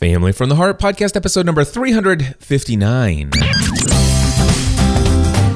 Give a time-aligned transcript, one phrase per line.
[0.00, 3.30] Family from the Heart podcast episode number 359.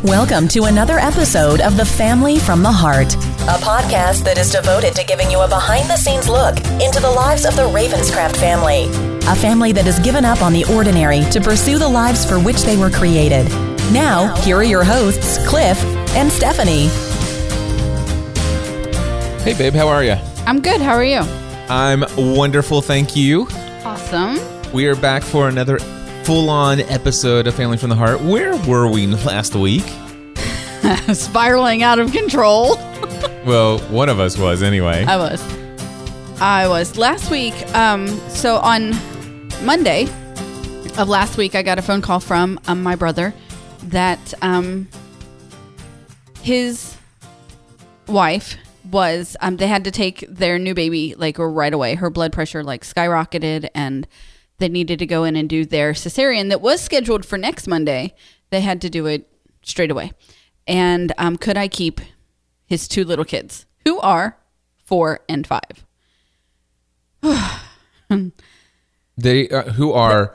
[0.02, 4.96] Welcome to another episode of The Family from the Heart, a podcast that is devoted
[4.96, 8.86] to giving you a behind the scenes look into the lives of the Ravenscraft family.
[9.28, 12.62] A family that has given up on the ordinary to pursue the lives for which
[12.62, 13.48] they were created.
[13.92, 15.80] Now, here are your hosts, Cliff
[16.16, 16.88] and Stephanie.
[19.44, 20.16] Hey, babe, how are you?
[20.46, 20.80] I'm good.
[20.80, 21.20] How are you?
[21.68, 23.46] I'm wonderful, thank you.
[23.92, 24.38] Awesome.
[24.72, 25.78] We are back for another
[26.24, 28.22] full on episode of Family from the Heart.
[28.22, 29.82] Where were we last week?
[31.12, 32.76] Spiraling out of control.
[33.44, 35.04] Well, one of us was anyway.
[35.04, 35.42] I was.
[36.40, 36.96] I was.
[36.96, 38.92] Last week, um, so on
[39.62, 40.04] Monday
[40.96, 43.34] of last week, I got a phone call from um, my brother
[43.88, 44.88] that um,
[46.40, 46.96] his
[48.06, 48.56] wife
[48.92, 51.94] was, um, they had to take their new baby like right away.
[51.94, 54.06] Her blood pressure like skyrocketed and
[54.58, 58.14] they needed to go in and do their cesarean that was scheduled for next Monday.
[58.50, 59.28] They had to do it
[59.62, 60.12] straight away.
[60.66, 62.00] And um, could I keep
[62.66, 64.38] his two little kids who are
[64.84, 65.84] four and five?
[69.16, 70.34] They uh, who are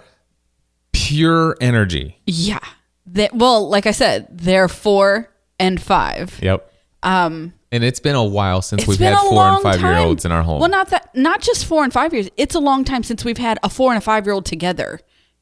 [0.91, 2.19] pure energy.
[2.25, 2.59] Yeah.
[3.05, 6.39] They, well, like I said, they're four and five.
[6.41, 6.72] Yep.
[7.03, 10.25] Um, And it's been a while since it's we've had four and five year olds
[10.25, 10.59] in our home.
[10.59, 12.28] Well, not that, not just four and five years.
[12.36, 15.00] It's a long time since we've had a four and a five year old together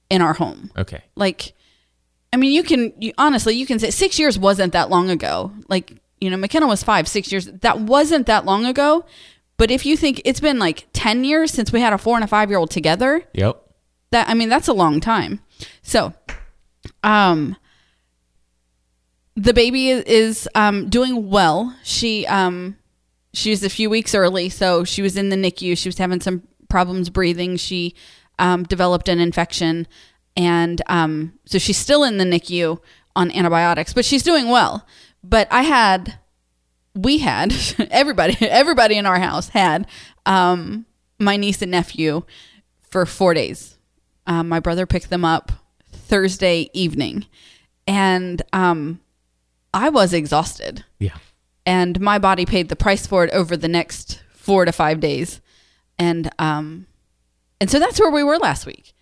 [0.09, 0.69] in our home.
[0.77, 1.02] okay.
[1.16, 1.53] Like,
[2.33, 5.53] I mean, you can you, honestly, you can say six years wasn't that long ago.
[5.69, 7.45] Like, you know, McKenna was five, six years.
[7.45, 9.05] That wasn't that long ago.
[9.58, 12.23] But if you think it's been like ten years since we had a four and
[12.25, 13.61] a five year old together, Yep.
[14.11, 15.39] that I mean, that's a long time.
[15.81, 16.14] So,
[17.03, 17.55] um,
[19.36, 21.75] the baby is, um, doing well.
[21.83, 22.78] She um,
[23.33, 25.77] she was a few weeks early, so she was in the NICU.
[25.77, 27.58] She was having some problems breathing.
[27.58, 27.95] She
[28.39, 29.88] um, developed an infection,
[30.38, 32.80] and um, so she's still in the NICU
[33.16, 34.86] on antibiotics, but she's doing well.
[35.23, 36.20] But I had,
[36.93, 37.54] we had
[37.92, 39.88] everybody, everybody in our house had
[40.26, 40.86] um,
[41.20, 42.23] my niece and nephew
[42.89, 43.77] for four days.
[44.27, 45.52] Um, my brother picked them up
[45.92, 47.26] Thursday evening,
[47.88, 48.99] and um,
[49.75, 50.83] I was exhausted.
[50.99, 51.17] Yeah.
[51.65, 55.41] and my body paid the price for it over the next four to five days.
[55.99, 56.87] And um
[57.59, 58.93] and so that's where we were last week.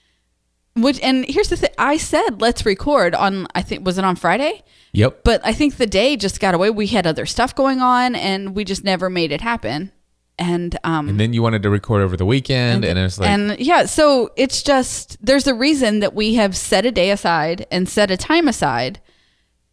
[0.76, 4.16] Which and here's the thing i said let's record on i think was it on
[4.16, 4.64] friday?
[4.94, 5.24] Yep.
[5.24, 6.70] but i think the day just got away.
[6.70, 9.92] We had other stuff going on and we just never made it happen.
[10.40, 13.60] And um And then you wanted to record over the weekend, and, it's like, and
[13.60, 17.88] yeah, so it's just there's a reason that we have set a day aside and
[17.88, 19.00] set a time aside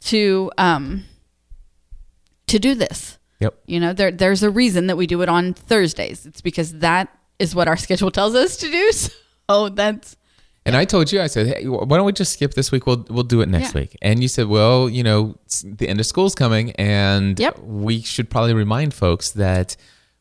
[0.05, 1.05] to um
[2.47, 3.19] to do this.
[3.38, 3.55] yep.
[3.66, 6.27] You know, there there's a reason that we do it on Thursdays.
[6.27, 8.91] It's because that is what our schedule tells us to do.
[9.50, 10.15] So that's
[10.65, 12.87] And I told you, I said, hey, why don't we just skip this week?
[12.87, 13.81] We'll we'll do it next Yeah.
[13.81, 13.97] week.
[14.00, 15.34] And you said, well, you know,
[15.65, 17.59] the end of school's coming, and Yep.
[17.59, 19.77] we should probably remind folks that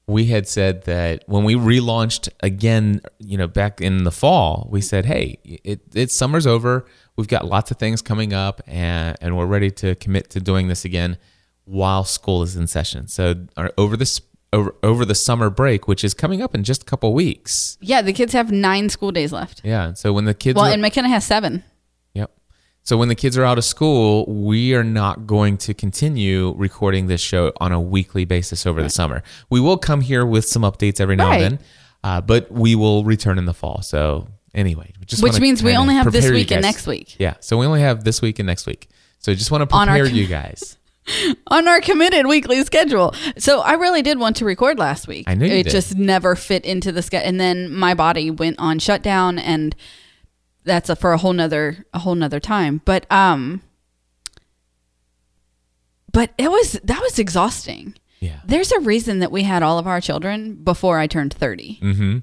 [0.09, 4.81] we had said that when we relaunched again, you know, back in the fall, we
[4.81, 6.86] said, hey, it, it's summer's over.
[7.16, 10.68] We've got lots of things coming up, and and we're ready to commit to doing
[10.68, 11.18] this again
[11.66, 13.08] while school is in session.
[13.08, 14.22] So our, over this
[14.52, 17.78] over over the summer break, which is coming up in just a couple weeks.
[17.81, 19.62] yeah, the kids have nine school days left.
[19.64, 19.94] Yeah.
[19.94, 21.64] So when the kids Well, are, and McKenna has seven.
[22.89, 27.05] So when the kids are out of school, we are not going to continue recording
[27.05, 29.22] this show on a weekly basis over the summer.
[29.47, 31.39] We will come here with some updates every now Right.
[31.44, 31.66] and then,
[32.03, 33.83] uh, but we will return in the fall.
[33.83, 37.16] So anyway, just Which means we only have this week and next week.
[37.19, 37.35] Yeah.
[37.41, 38.89] So we only have this week and next week.
[39.19, 40.75] So just want to prepare you guys.
[41.47, 43.13] on our committed weekly schedule.
[43.38, 45.25] So I really did want to record last week.
[45.27, 45.71] I knew you it did.
[45.71, 49.75] just never fit into the schedule, and then my body went on shutdown, and
[50.69, 52.81] that's a, for a whole nother a whole nother time.
[52.85, 53.62] But um,
[56.12, 57.96] but it was that was exhausting.
[58.19, 58.40] Yeah.
[58.46, 61.80] There's a reason that we had all of our children before I turned 30.
[61.81, 62.18] Mm-hmm.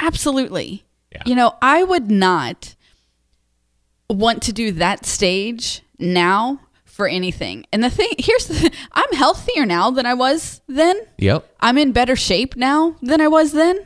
[0.00, 0.84] Absolutely.
[1.12, 1.22] Yeah.
[1.26, 2.74] You know, I would not
[4.08, 7.66] want to do that stage now for anything.
[7.72, 11.00] And the thing here's the I'm healthier now than I was then.
[11.18, 11.48] Yep.
[11.60, 13.84] I'm in better shape now than I was then.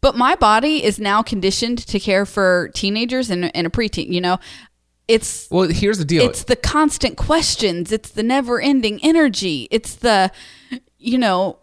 [0.00, 4.12] But my body is now conditioned to care for teenagers and, and a preteen.
[4.12, 4.38] You know,
[5.08, 6.24] it's Well, here's the deal.
[6.24, 7.90] it's the constant questions.
[7.90, 9.66] It's the never ending energy.
[9.70, 10.30] It's the,
[10.98, 11.58] you know,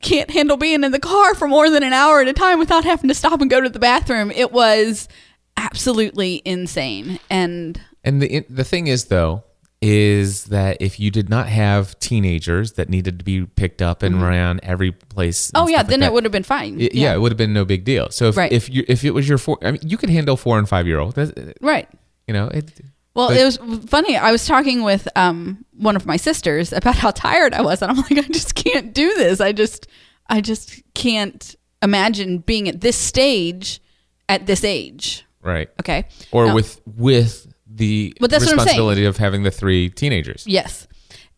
[0.00, 2.84] can't handle being in the car for more than an hour at a time without
[2.84, 4.30] having to stop and go to the bathroom.
[4.32, 5.08] It was
[5.56, 7.18] absolutely insane.
[7.30, 9.44] And And the the thing is though,
[9.82, 14.22] is that if you did not have teenagers that needed to be picked up and
[14.22, 15.64] ran every place, Mm-hmm.
[15.64, 16.80] Oh yeah, like then that, it would have been fine.
[16.80, 17.14] it- yeah.
[17.14, 18.10] it would have been no big deal.
[18.10, 18.52] So if Right.
[18.52, 20.86] if you if it was your four, I mean, you could handle four and five
[20.86, 21.16] year old.
[21.60, 21.88] Right.
[22.28, 22.70] You know, it,
[23.14, 23.56] Well, But- it was
[23.88, 24.16] funny.
[24.16, 27.90] I was talking with um, one of my sisters about how tired I was, and
[27.90, 29.40] I'm like, I just can't do this.
[29.40, 29.86] I just,
[30.28, 33.80] I just can't imagine being at this stage
[34.28, 35.24] at this age.
[35.42, 35.68] right.
[35.80, 36.04] Okay.
[36.30, 37.49] Or with with
[37.80, 38.66] the Well, that's what I'm saying.
[38.66, 40.44] responsibility of having the three teenagers.
[40.46, 40.86] yes,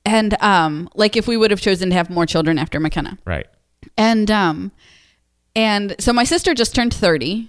[0.05, 3.47] and um, like if we would have chosen to have more children after McKenna, Right.
[3.97, 4.73] and um,
[5.57, 7.49] and so my sister just turned thirty,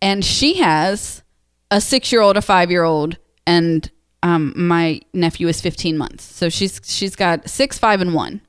[0.00, 1.22] and she has
[1.70, 3.16] a six-year-old, a five-year-old,
[3.46, 3.90] and
[4.22, 6.22] um, my nephew is fifteen months.
[6.24, 8.40] So she's she's got six, five, and one,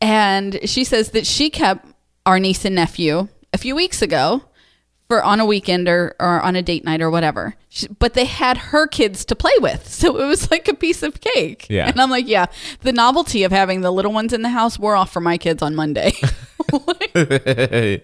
[0.00, 1.86] and she says that she kept
[2.26, 4.42] our niece and nephew a few weeks ago
[5.08, 7.54] for on a weekend or, or on a date night or whatever.
[7.68, 9.88] She, but they had her kids to play with.
[10.04, 11.66] So it was like a piece of cake.
[11.70, 11.88] Yeah.
[11.88, 12.46] And I'm like, yeah,
[12.82, 15.62] the novelty of having the little ones in the house wore off for my kids
[15.62, 16.12] on Monday.
[17.14, 18.00] they're,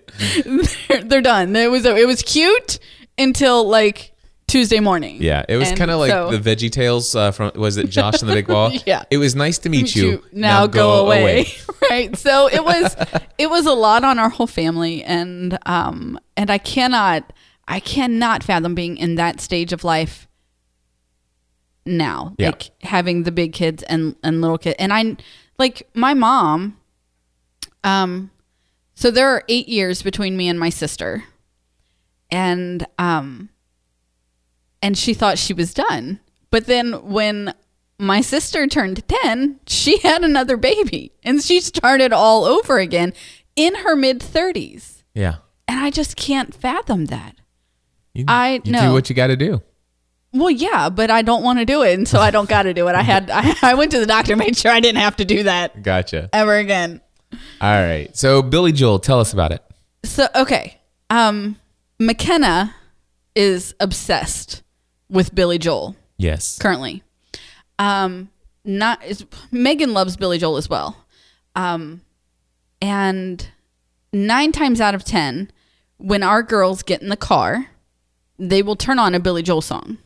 [1.03, 1.55] they're done.
[1.57, 2.79] It was it was cute
[3.19, 4.13] until like
[4.51, 5.19] Tuesday morning.
[5.23, 8.21] Yeah, it was kind of like so- the Veggie Tales uh, from was it Josh
[8.21, 8.73] and the Big Wall?
[8.87, 9.05] Yeah.
[9.11, 10.23] it was nice to meet you.
[10.33, 11.47] now, go, away,
[11.91, 12.97] right so it was
[13.39, 17.33] it was a lot on our whole family and um and i cannot
[17.69, 20.29] i cannot fathom being in that stage of life
[21.87, 22.49] now Yeah.
[22.51, 25.17] like having the big kids and and little kids and i
[25.59, 26.77] like my mom
[27.83, 28.31] um
[28.95, 31.25] so there are eight years between me and my sister
[32.31, 33.49] and um
[34.83, 36.21] and she thought she was done.
[36.51, 37.55] But then when
[37.99, 43.13] my sister turned 10, she had another baby and she started all over again
[43.57, 45.03] in her mid 30s.
[45.15, 45.37] Yeah,
[45.69, 47.37] And I just can't fathom that.
[48.15, 48.93] you, I you do know.
[48.93, 49.63] what you got to do.
[50.33, 52.73] Well, yeah, but I don't want to do it, and so I don't got to
[52.73, 52.95] do it.
[52.95, 55.43] I had I, I went to the doctor, made sure I didn't have to do
[55.43, 56.31] that Gotcha.
[56.33, 57.01] ever again.
[57.61, 59.61] All right, so Billy Joel, tell us about it.
[60.05, 60.79] So okay,
[61.11, 61.57] um,
[61.99, 62.75] McKenna
[63.35, 64.63] is obsessed
[65.11, 65.97] with Billy Joel.
[66.17, 66.59] Yes.
[66.59, 67.03] currently.
[67.79, 68.31] Um,
[68.65, 71.05] not is, Megan loves Billy Joel as well.
[71.57, 72.03] Um,
[72.83, 73.49] and
[74.13, 75.51] nine times out of ten,
[75.97, 77.67] when our girls get in the car,
[78.39, 79.99] they will turn on a Billy Joel song.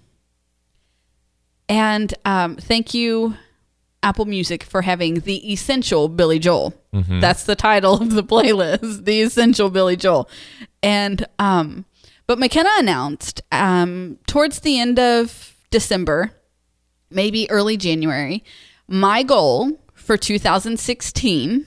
[1.69, 3.35] And um, thank you,
[4.03, 6.75] Apple Music, for having the essential Billy Joel.
[7.21, 10.29] That's the title of the playlist, the essential Billy Joel.
[10.83, 11.87] And um,
[12.27, 16.33] but McKenna announced um, towards the end of December,
[17.11, 18.45] maybe early January,
[18.89, 21.67] my goal for 2016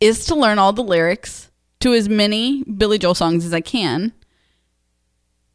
[0.00, 1.50] is to learn all the lyrics
[1.80, 4.12] to as many Billy Joel songs as I can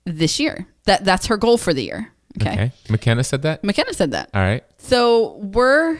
[0.06, 0.68] this year.
[0.86, 2.12] That that's her goal for the year.
[2.42, 2.54] Okay.
[2.54, 2.72] Okay.
[2.90, 3.64] McKenna said that.
[3.64, 4.30] McKenna said that.
[4.34, 4.64] All right.
[4.78, 6.00] So we're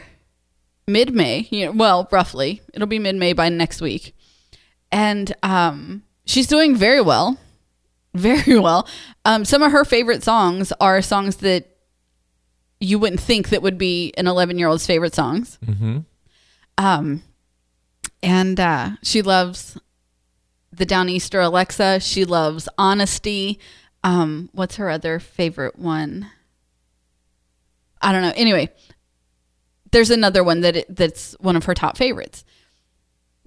[0.86, 2.62] mid May, you know, well, roughly.
[2.74, 4.14] It'll be mid May by next week.
[4.90, 7.38] And um, she's doing very well.
[8.14, 8.88] Very well.
[9.24, 11.68] Um, some of her favorite songs are songs that
[12.80, 15.58] you wouldn't think that would be an 11 year old's favorite songs.
[15.64, 15.98] Mm-hmm.
[16.78, 17.22] Um,
[18.22, 19.78] and uh, she loves
[20.72, 22.00] the Downeaster Alexa.
[22.00, 23.58] She loves Honesty.
[24.04, 26.30] Um, what's her other favorite one?
[28.00, 28.32] I don't know.
[28.34, 28.70] Anyway,
[29.92, 32.44] there's another one that it, that's one of her top favorites.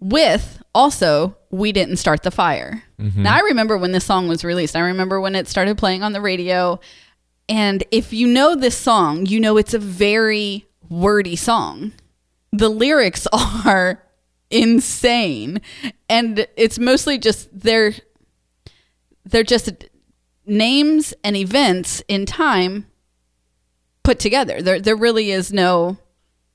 [0.06, 2.84] With also, we didn't start the fire.
[3.00, 3.24] Mm-hmm.
[3.24, 4.76] Now I remember when this song was released.
[4.76, 6.80] I remember when it started playing on the radio.
[7.50, 11.94] And if you know this song, you know it's a very wordy song.
[12.52, 13.26] The lyrics
[13.66, 14.04] are
[14.52, 15.60] insane,
[16.08, 17.96] and it's mostly just they're
[19.24, 19.86] they're just
[20.46, 22.86] names and events in time
[24.04, 24.62] put together.
[24.62, 25.98] There there really is no,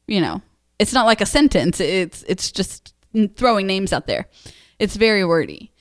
[0.06, 0.40] you know,
[0.78, 1.80] it's not like a sentence.
[1.80, 2.94] It's it's just
[3.34, 4.26] throwing names out there.
[4.78, 5.72] It's very wordy.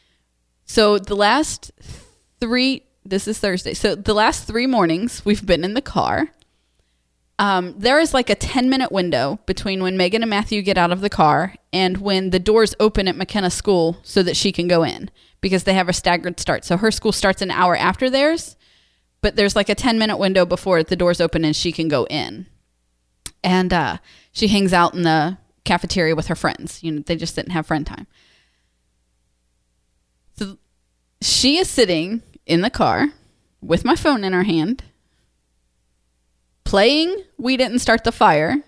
[0.65, 1.71] So the last
[2.39, 3.73] 3 this is Thursday.
[3.73, 6.29] So the last 3 mornings we've been in the car.
[7.39, 10.91] Um, there is like a 10 minute window between when Megan and Matthew get out
[10.91, 14.67] of the car and when the doors open at McKenna School so that she can
[14.67, 15.09] go in
[15.39, 16.65] because they have a staggered start.
[16.65, 18.57] So her school starts an hour after theirs,
[19.21, 22.05] but there's like a 10 minute window before the doors open and she can go
[22.07, 22.47] in.
[23.41, 23.97] And uh,
[24.33, 26.83] she hangs out in the cafeteria with her friends.
[26.83, 28.07] You know, they just didn't have friend time.
[30.35, 30.57] So
[31.21, 33.09] she is sitting in the car
[33.61, 34.83] with my phone in her hand,
[36.63, 38.63] playing We Didn't Start the Fire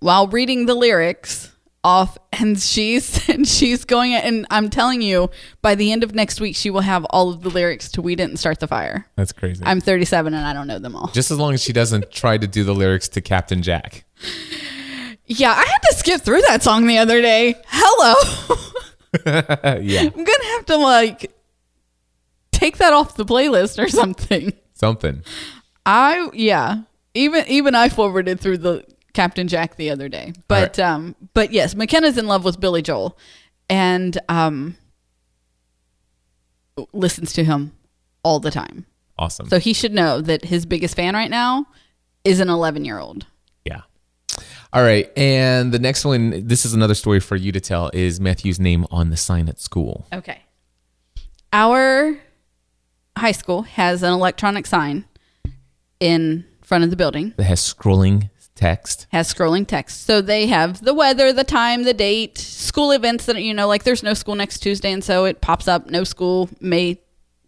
[0.00, 5.30] while reading the lyrics off and she's and she's going and I'm telling you
[5.62, 8.16] by the end of next week she will have all of the lyrics to We
[8.16, 9.06] Didn't Start the Fire.
[9.16, 9.62] That's crazy.
[9.64, 11.08] I'm 37 and I don't know them all.
[11.08, 14.04] Just as long as she doesn't try to do the lyrics to Captain Jack.
[15.32, 17.54] Yeah, I had to skip through that song the other day.
[17.68, 18.14] Hello.
[19.80, 21.32] yeah, I'm going to have to like
[22.50, 24.52] take that off the playlist or something.
[24.74, 25.22] something.
[25.86, 26.82] I yeah.
[27.14, 30.32] Even even I forwarded through the Captain Jack the other day.
[30.48, 30.80] But right.
[30.80, 33.16] um but yes, McKenna's in love with Billy Joel
[33.68, 34.76] and um
[36.92, 37.72] listens to him
[38.24, 38.84] all the time.
[39.16, 39.48] Awesome.
[39.48, 41.66] So he should know that his biggest fan right now
[42.24, 43.26] is an 11-year-old.
[44.72, 45.10] All right.
[45.16, 48.86] And the next one, this is another story for you to tell, is Matthew's name
[48.90, 50.06] on the sign at school.
[50.12, 50.42] Okay.
[51.52, 52.18] Our
[53.16, 55.04] high school has an electronic sign
[55.98, 57.34] in front of the building.
[57.36, 59.06] That has scrolling text.
[59.10, 60.04] has scrolling text.
[60.04, 63.84] So they have the weather, the time, the date, school events that you know, like
[63.84, 67.00] there's no school next Tuesday, and so it pops up no school May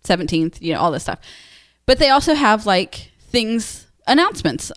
[0.05, 1.21] seventeenth, you know, all this stuff.
[1.87, 4.73] But they also have like things, announcements,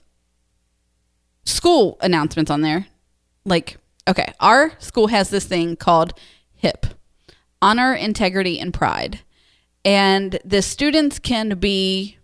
[1.45, 2.87] school announcements on there.
[3.45, 6.13] Like, okay, our school has this thing called
[6.55, 6.87] HIP,
[7.61, 9.19] Honor, Integrity, and Pride,
[9.83, 12.17] and the students can be,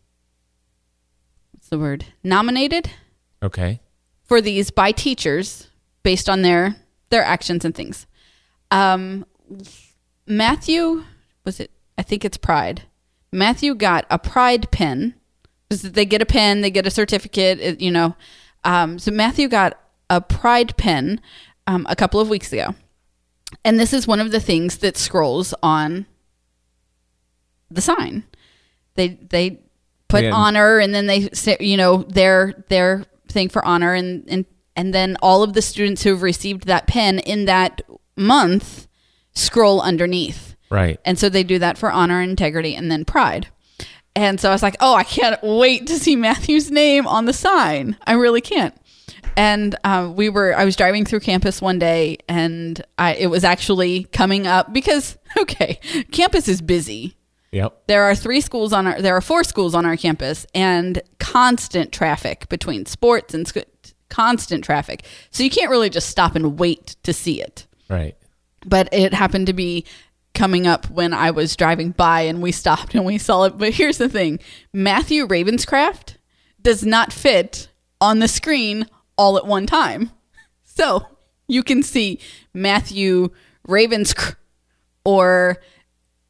[1.51, 2.89] what's the word, nominated
[3.43, 3.79] Okay.
[4.23, 5.67] for these by teachers
[6.03, 6.75] based on their
[7.09, 8.07] their actions and things.
[8.71, 9.25] Um,
[10.25, 11.03] Matthew
[11.45, 11.71] was it?
[11.97, 12.83] I think it's Pride.
[13.33, 15.13] Matthew got a Pride pin.
[15.69, 17.81] They get a pin, they get a certificate.
[17.81, 18.15] you know,
[18.63, 21.19] um, so Matthew got a Pride pin
[21.67, 22.75] um, a couple of weeks ago,
[23.63, 26.05] and this is one of the things that scrolls on
[27.69, 28.23] the sign.
[28.95, 29.61] They they
[30.07, 30.33] put Yeah.
[30.33, 34.93] honor and then they say you know their their thing for honor and and and
[34.93, 37.81] then all of the students who have received that pen in that
[38.17, 38.87] month
[39.33, 40.55] scroll underneath.
[40.69, 40.99] Right.
[41.05, 43.47] And so they do that for honor, integrity, and then pride.
[44.15, 47.33] And so I was like, oh, I can't wait to see Matthew's name on the
[47.33, 47.97] sign.
[48.05, 48.75] I really can't.
[49.37, 53.45] And uh, we were, I was driving through campus one day, and I, it was
[53.45, 55.79] actually coming up because, okay,
[56.11, 57.15] campus is busy.
[57.51, 57.83] Yep.
[57.87, 61.93] There are three schools on our, there are four schools on our campus, and constant
[61.93, 63.59] traffic between sports and sc-
[64.09, 65.05] constant traffic.
[65.31, 68.15] So you can't really just stop and wait to see it Right.
[68.65, 69.85] but it happened to be
[70.33, 73.57] coming up when I was driving by and we stopped and we saw it.
[73.57, 74.39] But here's the thing
[74.73, 76.15] Matthew Ravenscraft
[76.61, 77.69] does not fit
[77.99, 80.11] on the screen all at one time.
[80.73, 81.05] So
[81.49, 82.17] you can see
[82.53, 83.31] Matthew
[83.67, 84.37] Ravenscraft
[85.03, 85.57] or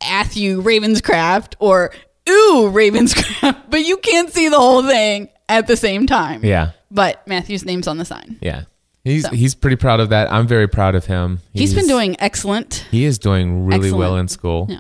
[0.02, 1.94] Matthew Ravenscraft or
[2.28, 6.44] Ooh Ravenscraft, but you can't see the whole thing at the same time.
[6.44, 6.72] Yeah.
[6.90, 8.40] But Matthew's name's on the sign.
[8.42, 8.64] Yeah.
[9.04, 9.32] He's So.
[9.32, 10.32] he's pretty proud of that.
[10.32, 11.40] I'm very proud of him.
[11.54, 12.86] he's been doing excellent.
[12.92, 13.98] He is doing really Excellent.
[14.00, 14.68] well in school.
[14.70, 14.80] Yeah.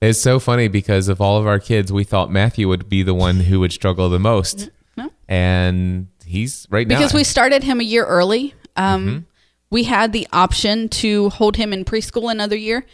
[0.00, 3.14] It's so funny because of all of our kids, we thought Matthew would be the
[3.14, 5.10] one who would struggle the most, No.
[5.28, 8.54] and he's right now because we started him a year early.
[8.76, 9.26] Um,
[9.70, 12.84] We had the option to hold him in preschool another year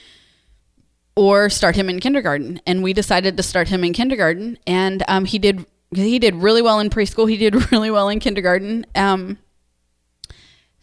[1.17, 4.59] or start him in kindergarten, and we decided to start him in kindergarten.
[4.67, 7.29] And um, he did he did really well in preschool.
[7.29, 8.87] He did really well in kindergarten.
[8.95, 9.39] Um,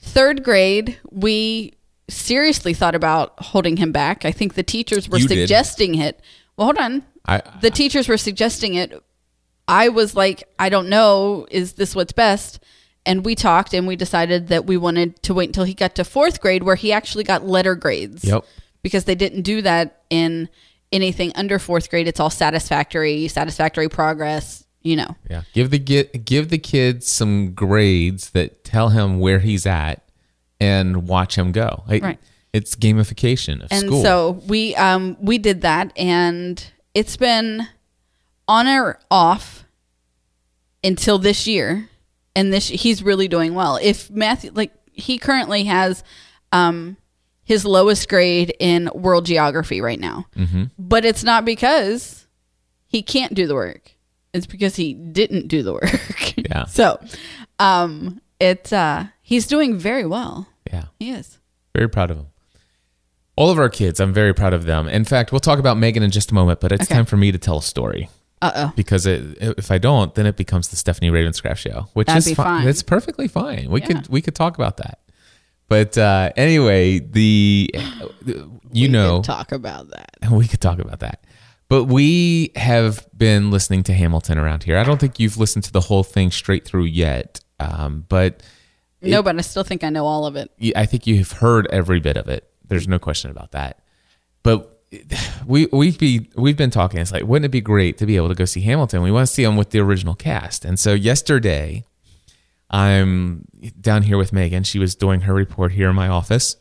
[0.06, 1.74] third grade, we
[2.08, 4.26] seriously thought about holding him back.
[4.26, 5.40] I think the teachers were You did.
[5.40, 6.22] suggesting it.
[6.56, 9.02] Well, hold on I, the teachers were suggesting it.
[9.68, 12.60] I was like, I don't know, is this what's best?
[13.06, 16.04] And we talked and we decided that we wanted to wait until he got to
[16.04, 18.24] fourth grade where he actually got letter grades.
[18.24, 18.46] Yep.
[18.84, 20.48] Because they didn't do that in
[20.92, 22.08] anything under fourth grade.
[22.08, 25.16] It's all satisfactory, satisfactory progress, you know.
[25.30, 30.08] yeah, give the get give the kids some grades that tell him where he's at,
[30.60, 31.84] and watch him go.
[31.88, 32.20] Like, Right.
[32.54, 34.02] It's gamification of and school.
[34.02, 37.68] so we um we did that and it's been
[38.48, 39.66] on or off
[40.82, 41.90] until this year
[42.34, 46.02] and this he's really doing well if matthew like he currently has
[46.54, 46.96] um
[47.44, 50.26] his lowest grade in world geography right now
[50.80, 52.26] but it's not because
[52.88, 53.95] he can't do the work
[54.36, 56.66] it's because he didn't do the work Yeah.
[56.66, 57.00] so
[57.60, 61.40] um it's uh he's doing very well yeah, he is
[61.74, 62.28] very proud of him.
[63.38, 64.88] All of our kids, I'm very proud of them.
[64.88, 66.96] In fact, we'll talk about Megan in just a moment, but it's Okay.
[66.96, 68.08] time for me to tell a story.
[68.42, 72.26] uh-oh because it, if I don't, then it becomes the Stephanie Ravenscraft show, which That'd
[72.28, 72.66] is fine.
[72.68, 73.70] It's perfectly fine.
[73.70, 73.88] We Yeah.
[73.88, 75.00] could we could talk about that.
[75.68, 77.70] But uh, anyway, the
[78.72, 81.24] you know talk about that we could talk about that.
[81.68, 84.78] But we have been listening to Hamilton around here.
[84.78, 87.42] I don't think you've listened to the whole thing straight through yet.
[87.60, 88.44] Um, but
[89.02, 90.52] No, but I still think I know all of it.
[90.76, 92.48] I think you've heard every bit of it.
[92.68, 93.80] There's no question about that.
[94.44, 94.72] But
[95.46, 97.00] we we've be we've been talking.
[97.00, 99.02] It's like, wouldn't it be great to be able to go see Hamilton?
[99.02, 100.66] We want to see him with the original cast.
[100.66, 101.84] And so yesterday,
[102.70, 103.46] I'm
[103.82, 104.64] down here with Megan.
[104.64, 106.58] She was doing her report here in my office,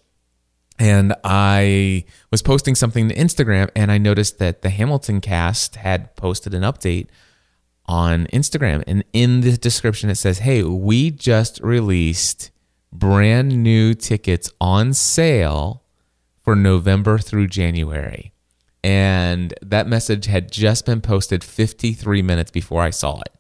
[0.79, 6.15] and I was posting something to Instagram, and I noticed that the Hamilton cast had
[6.17, 7.09] posted an update
[7.87, 8.83] on Instagram.
[8.87, 12.51] And in the description, it says, Hey, we just released
[12.93, 15.83] brand new tickets on sale
[16.43, 18.33] for November through January.
[18.83, 23.33] And that message had just been posted 53 minutes before I saw it.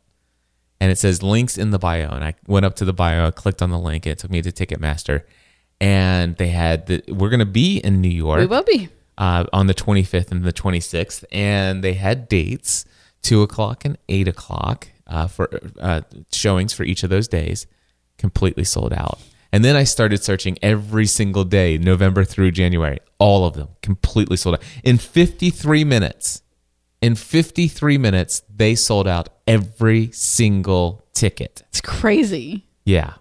[0.80, 2.10] And it says links in the bio.
[2.10, 4.30] And I went up to the bio, I clicked on the link, and it took
[4.30, 5.24] me to Ticketmaster.
[5.80, 8.88] And they had the, we're going to be in New York We will be.
[9.18, 12.84] uh, on the 25th and the 26th, and they had dates
[13.22, 15.50] two o'clock and eight o'clock uh, for
[15.80, 16.02] uh,
[16.32, 17.66] showings for each of those days,
[18.18, 19.18] completely sold out.
[19.52, 24.36] And then I started searching every single day, November through January, all of them completely
[24.36, 26.42] sold out in 53 minutes.
[27.00, 31.62] In 53 minutes, they sold out every single ticket.
[31.68, 32.66] It's crazy.
[32.84, 33.14] Yeah.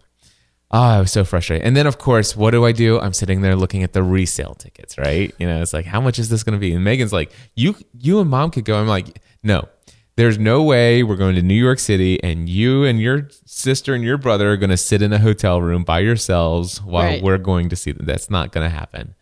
[0.75, 1.65] Ah, oh, I was so frustrated.
[1.67, 2.99] And then, of course, what do I do?
[2.99, 5.31] I'm sitting there looking at the resale tickets, right?
[5.37, 6.73] You know, it's like, how much is this going to be?
[6.73, 8.79] And Megan's like, you, you and mom could go.
[8.81, 9.69] I'm like, no,
[10.15, 14.03] there's no way we're going to New York City and you and your sister and
[14.03, 17.21] your brother are going to sit in a hotel room by yourselves while Right.
[17.23, 18.07] we're going to see them.
[18.07, 19.13] That's not going to happen.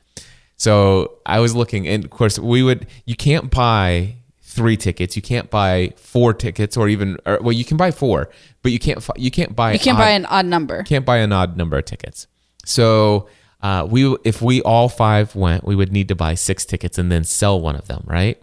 [0.55, 4.15] So I was looking, and of course, we would, you can't buy
[4.51, 5.15] three tickets.
[5.15, 8.29] You can't buy four tickets or even, or, well, you can buy four,
[8.63, 10.83] but you can't, you can't buy You can't odd- buy an odd number.
[10.83, 12.27] can't buy an odd number of tickets.
[12.65, 13.27] So
[13.61, 17.11] uh, we, if we all five went, we would need to buy six tickets and
[17.11, 18.41] then sell one of them, right?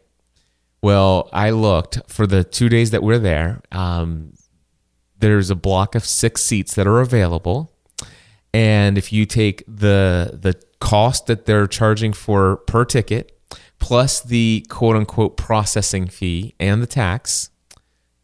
[0.82, 3.60] Well, I looked for the two days that we're there.
[3.72, 4.32] Um,
[5.18, 7.72] there's a block of six seats that are available,
[8.54, 13.36] and if you take the the cost that they're charging for per ticket
[13.78, 17.50] plus the quote unquote processing fee and the tax,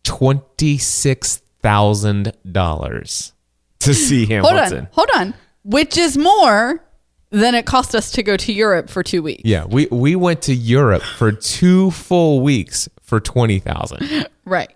[0.03, 3.33] twenty six thousand dollars
[3.81, 4.79] to see Hold Hamilton.
[4.79, 4.89] on.
[4.93, 5.35] Hold on.
[5.65, 6.85] Which is more
[7.31, 9.43] than it cost us to go to Europe for two weeks.
[9.45, 14.75] Yeah, we we went to Europe for two full weeks for twenty thousand, Right.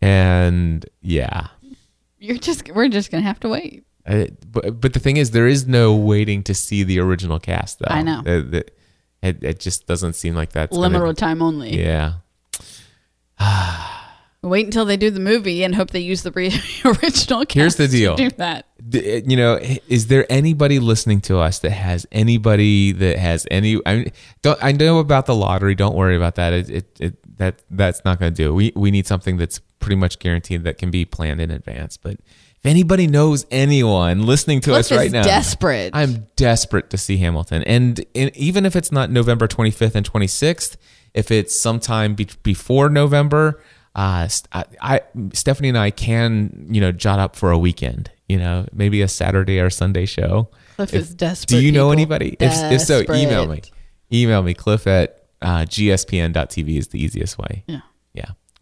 [0.00, 1.48] and yeah,
[2.18, 3.84] You're just we're just gonna have to wait.
[4.06, 7.78] But but the thing is, there is no waiting to see the original cast.
[7.78, 8.18] Though I know.
[8.20, 8.66] Uh, the-
[9.24, 11.76] it, it just doesn't seem like that's gonna- Limited time only.
[11.80, 12.14] Yeah,
[14.42, 16.48] Wait until they do the movie and hope they use the re-
[16.84, 17.46] original.
[17.46, 18.14] Cast Here's the deal.
[18.14, 18.66] do that.
[18.86, 19.58] D- eh, you know,
[19.88, 23.80] is there anybody listening to us that has anybody that has any?
[23.86, 24.62] I don't.
[24.62, 25.74] I know about the lottery.
[25.74, 26.52] Don't worry about that.
[26.52, 28.52] It, it, it that that's not going to do.
[28.52, 31.96] We we need something that's pretty much guaranteed that can be planned in advance.
[31.96, 32.18] But
[32.64, 35.90] if anybody knows anyone listening to Cliff us right is now, desperate.
[35.94, 40.76] I'm desperate to see Hamilton, and, and even if it's not November 25th and 26th,
[41.12, 43.60] if it's sometime be- before November,
[43.94, 45.00] uh, I, I
[45.32, 48.10] Stephanie and I can you know jot up for a weekend.
[48.28, 50.48] You know, maybe a Saturday or Sunday show.
[50.76, 51.58] Cliff If- is desperate.
[51.58, 52.36] Do you know anybody?
[52.40, 53.62] If, if so, email me.
[54.12, 54.54] Email me.
[54.54, 57.64] Cliff at uh, gspn.tv is the easiest way.
[57.66, 57.80] Yeah.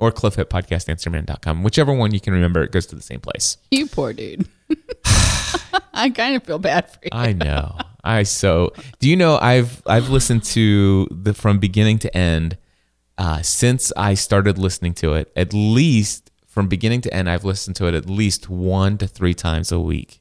[0.03, 1.62] Or cliff at.
[1.62, 3.57] Whichever one you can remember, it goes to the same place.
[3.71, 4.49] You poor dude.
[5.95, 7.11] I kind of feel bad for you.
[7.12, 7.79] I know.
[8.03, 8.73] I so.
[8.99, 12.59] Do you know I've I've listened to the from beginning to end
[13.19, 15.31] uh, since I started listening to it.
[15.37, 19.35] At least from beginning to end, I've listened to it at least one to three
[19.35, 20.21] times a week,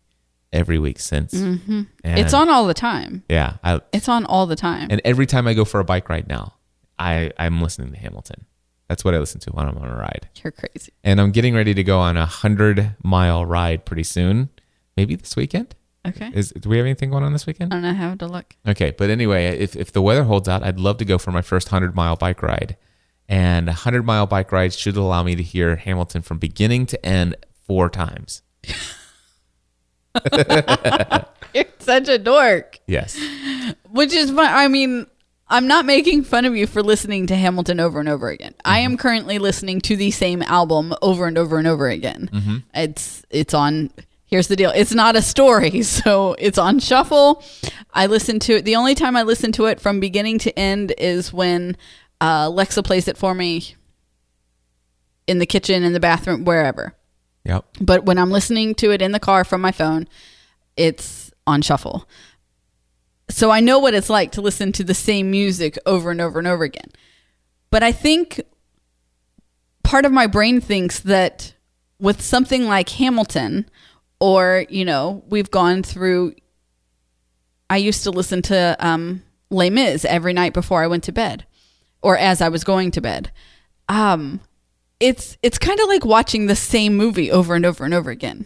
[0.54, 1.34] every week since.
[1.34, 1.82] Mm-hmm.
[2.04, 3.24] it's on all the time.
[3.30, 4.88] Yeah, I, It's on all the time.
[4.91, 6.54] and every time I go for a bike ride now,
[7.00, 8.46] I I'm listening to Hamilton.
[8.91, 10.27] That's what I listen to when I'm on a ride.
[10.43, 10.91] You're crazy.
[11.01, 14.49] And I'm getting ready to go on a hundred mile ride pretty soon,
[14.97, 15.75] maybe this weekend.
[16.06, 16.30] Okay.
[16.34, 17.71] Is do we have anything going on this weekend?
[17.71, 18.54] I don't know how to look.
[18.67, 21.41] Okay, but anyway, if, if the weather holds out, I'd love to go for my
[21.41, 22.75] first 100 mile bike ride.
[23.30, 27.06] And a 100 mile bike ride should allow me to hear Hamilton from beginning to
[27.06, 28.41] end four times.
[31.54, 32.77] You're such a dork.
[32.88, 33.17] Yes.
[33.89, 34.49] Which is fun.
[34.49, 35.08] I mean,
[35.52, 38.56] I'm not making fun of you for listening to Hamilton over and over again.
[38.66, 38.86] I Mm-hmm.
[38.94, 42.30] am currently listening to the same album over and over and over again.
[42.34, 42.58] Mm-hmm.
[42.74, 43.92] It's it's on.
[44.26, 44.72] Here's the deal.
[44.74, 47.44] It's not a story, so it's on shuffle.
[47.94, 48.66] I listen to it.
[48.66, 51.76] The only time I listen to it from beginning to end is when
[52.22, 53.76] uh, Lexa plays it for me
[55.28, 56.96] in the kitchen, in the bathroom, wherever.
[57.44, 57.66] Yep.
[57.82, 60.08] But when I'm listening to it in the car from my phone,
[60.78, 62.08] it's on shuffle.
[63.32, 66.39] So I know what it's like to listen to the same music over and over
[66.39, 66.89] and over again.
[67.70, 68.41] But I think
[69.84, 71.54] part of my brain thinks that
[72.00, 73.70] with something like Hamilton
[74.22, 76.34] or you know we've gone through
[77.70, 81.46] i used to listen to um les mis every night before i went to bed
[82.02, 83.32] or as i was going to bed
[83.89, 84.39] um
[85.00, 88.46] it's it's kind of like watching the same movie over and over and over again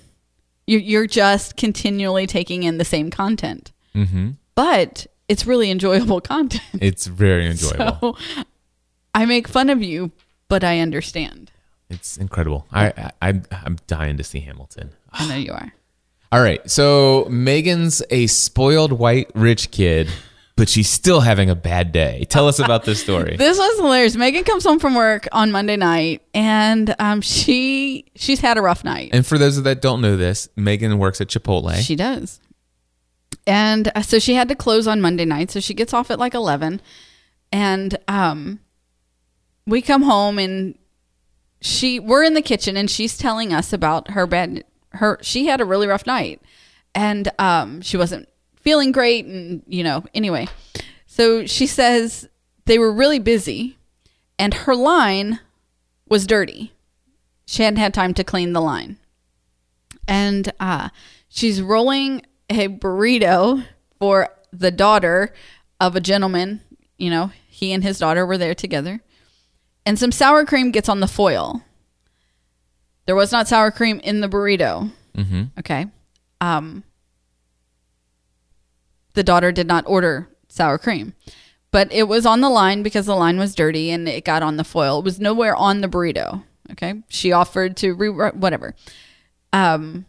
[0.65, 4.31] you're, you're just continually taking in the same content Mm-hmm.
[4.55, 8.17] But it's really enjoyable content It's very enjoyable.
[8.17, 8.43] so
[9.13, 10.11] i make fun of you
[10.47, 11.51] but i understand
[11.89, 12.65] It's incredible.
[12.71, 14.91] I, I I'm I'm dying to see Hamilton.
[15.13, 15.71] i know you are
[16.31, 20.09] All right, so Megan's a spoiled white rich kid,
[20.57, 22.25] but she's still having a bad day.
[22.27, 23.37] Tell us about this story.
[23.45, 24.17] This was hilarious.
[24.17, 28.83] Megan comes home from work on Monday night, and um, she she's had a rough
[28.83, 29.11] night.
[29.13, 31.73] and for those that don't know this, Megan works at Chipotle.
[31.77, 32.41] She does,
[33.47, 35.51] and uh, so she had to close on Monday night.
[35.51, 36.81] So she gets off at like eleven,
[37.51, 38.59] and um,
[39.65, 40.77] we come home and
[41.61, 45.59] she we're in the kitchen and she's telling us about her bad her she had
[45.61, 46.41] a really rough night.
[46.93, 50.47] And um she wasn't feeling great and you know anyway.
[51.07, 52.29] So she says
[52.65, 53.77] they were really busy
[54.37, 55.39] and her line
[56.07, 56.73] was dirty.
[57.45, 58.97] She hadn't had time to clean the line.
[60.07, 60.89] And uh
[61.27, 63.65] she's rolling a burrito
[63.99, 65.33] for the daughter
[65.79, 66.61] of a gentleman
[66.97, 69.01] you know he and his daughter were there together
[69.85, 71.61] and some sour cream gets on the foil.
[73.05, 74.91] There was not sour cream in the burrito.
[75.15, 75.43] mm-hmm.
[75.59, 75.85] Okay.
[76.41, 76.83] Um,
[79.13, 81.13] the daughter did not order sour cream,
[81.71, 84.57] but it was on the line because the line was dirty and it got on
[84.57, 84.99] the foil.
[84.99, 86.43] It was nowhere on the burrito.
[86.71, 86.95] Okay.
[87.07, 88.75] She offered to re whatever,
[89.53, 90.05] um,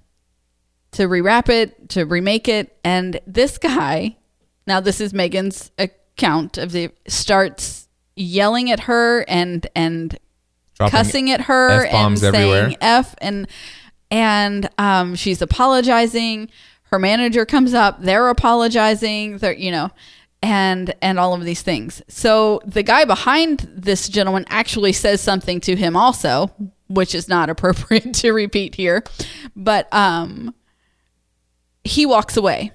[0.96, 2.76] to rewrap it, to remake it.
[2.82, 4.16] And this guy,
[4.66, 10.18] now this is Megan's account of the starts yelling at her and, and
[10.76, 12.76] Dropping cussing at her and F-bombs saying everywhere.
[12.80, 13.46] f and
[14.10, 16.48] and um, she's apologizing.
[16.84, 18.00] Her manager comes up.
[18.00, 19.38] They're apologizing.
[19.38, 19.90] They're you know
[20.42, 22.02] and and all of these things.
[22.08, 26.50] So the guy behind this gentleman actually says something to him also
[26.88, 29.02] which is not appropriate to repeat here.
[29.54, 30.54] But um
[31.86, 32.72] he walks away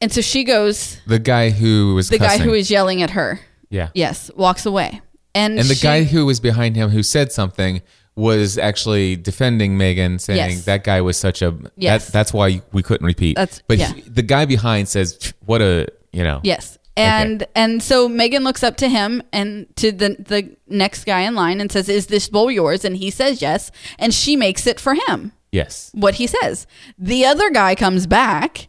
[0.00, 2.50] and so she goes The guy who was the guy cussing.
[2.50, 5.00] was yelling at her yeah, yes walks away
[5.34, 7.82] and and the she- guy who was behind him who said something
[8.14, 10.64] was actually defending Megan, saying Yes.
[10.64, 12.06] that guy was such a Yes.
[12.06, 13.36] that, that's why we couldn't repeat.
[13.36, 13.92] That's- but yeah.
[13.92, 16.78] he- the guy behind says, "What a you know." Yes.
[16.96, 21.34] And and so Megan looks up to him and to the the next guy in
[21.34, 24.80] line and says, "Is this bowl yours?" And he says yes, and she makes it
[24.80, 25.32] for him.
[25.56, 25.90] Yes.
[25.94, 26.66] What he says.
[26.98, 28.68] The other guy comes back,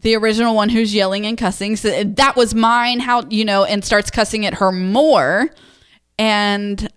[0.00, 3.00] the original one who's yelling and cussing, so that was mine.
[3.00, 3.64] How you know?
[3.64, 5.50] And starts cussing at her more,
[6.18, 6.88] and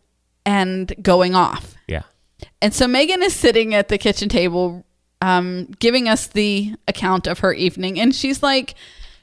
[0.46, 1.76] and going off.
[1.88, 2.04] Yeah.
[2.62, 4.86] And so Megan is sitting at the kitchen table,
[5.22, 8.76] um, giving us the account of her evening, and she's like,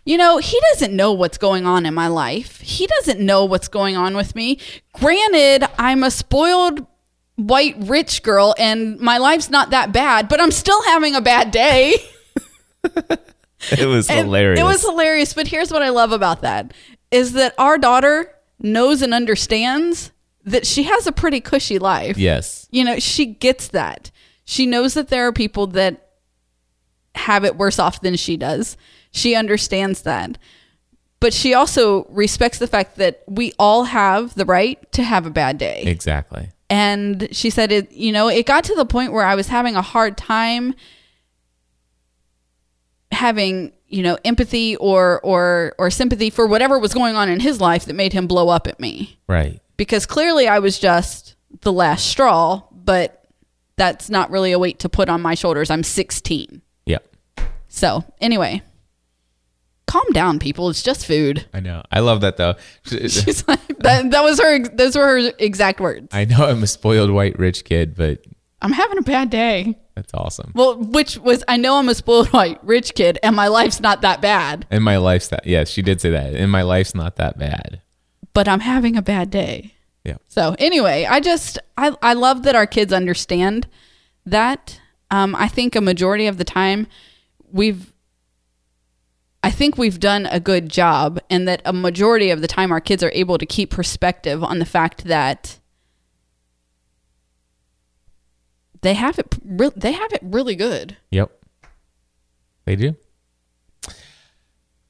[0.04, 2.60] you know, he doesn't know what's going on in my life.
[2.60, 4.58] He doesn't know what's going on with me.
[4.94, 6.86] Granted, I'm a spoiled
[7.38, 11.50] white rich girl and my life's not that bad, but I'm still having a bad
[11.50, 11.94] day.
[13.72, 14.60] It was And hilarious.
[14.60, 16.72] It was hilarious, but here's what I love about that
[17.10, 20.12] is that our daughter knows and understands
[20.44, 22.16] that she has a pretty cushy life.
[22.16, 22.68] yes.
[22.70, 24.12] You know, she gets that.
[24.44, 26.08] She knows that there are people that
[27.16, 28.76] have it worse off than she does.
[29.10, 30.38] She understands that.
[31.18, 35.30] But she also respects the fact that we all have the right to have a
[35.30, 35.82] bad day.
[35.84, 36.50] Exactly.
[36.70, 39.74] And she said it, you know, it got to the point where I was having
[39.76, 40.74] a hard time
[43.10, 47.60] having, you know, empathy or or or sympathy for whatever was going on in his
[47.60, 49.60] life that made him blow up at me Right.
[49.76, 53.24] because clearly I was just the last straw, but
[53.76, 55.70] that's not really a weight to put on my shoulders.
[55.70, 56.60] I'm 16.
[56.84, 56.98] Yeah.
[57.68, 58.62] So, anyway,
[59.88, 60.70] calm down, people.
[60.70, 61.46] It's just food.
[61.52, 61.82] I know.
[61.90, 62.54] I love that though.
[62.84, 66.06] She's like, that, that was her, those were her exact words.
[66.12, 68.24] I know I'm a spoiled white rich kid, but
[68.62, 69.76] I'm having a bad day.
[69.94, 70.52] that's awesome.
[70.54, 74.02] Well, which was, I know I'm a spoiled white rich kid and my life's not
[74.02, 75.46] that bad, And my life's that.
[75.46, 76.34] Yes, she did say that.
[76.34, 77.80] And my life's not that bad.
[78.34, 79.74] but I'm having a bad day.
[80.04, 80.16] Yeah.
[80.28, 83.66] So anyway, I just I I love that our kids understand
[84.24, 84.80] that.
[85.10, 86.86] Um, I think a majority of the time
[87.50, 87.92] we've
[89.42, 92.80] I think we've done a good job, and that a majority of the time our
[92.80, 95.58] kids are able to keep perspective on the fact that
[98.82, 100.96] they have it re- they have it really good.
[101.10, 101.30] Yep.
[102.64, 102.96] They do.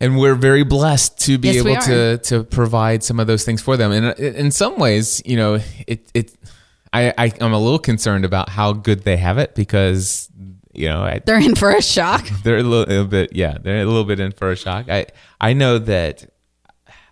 [0.00, 3.60] And we're very blessed to be Yes, able to to provide some of those things
[3.60, 3.92] for them.
[3.92, 6.32] And uh, in some ways, you know, it it
[6.92, 10.28] I, I I'm a little concerned about how good they have it because
[10.78, 12.26] you know, I, They're in for a shock.
[12.44, 15.06] they're a little, a bit yeah they're a little bit in for a shock i
[15.40, 16.32] i know that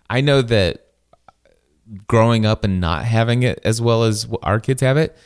[0.09, 0.85] i know that
[2.07, 5.17] growing up and not having it as well as our kids have it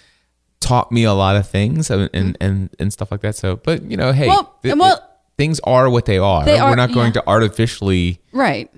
[0.60, 2.44] taught me a lot of things and and mm-hmm.
[2.46, 5.90] and, and stuff like that so but you know hey Well, th- well- things are
[5.90, 7.22] what they are They are- we're not going yeah.
[7.22, 8.70] to artificially Right.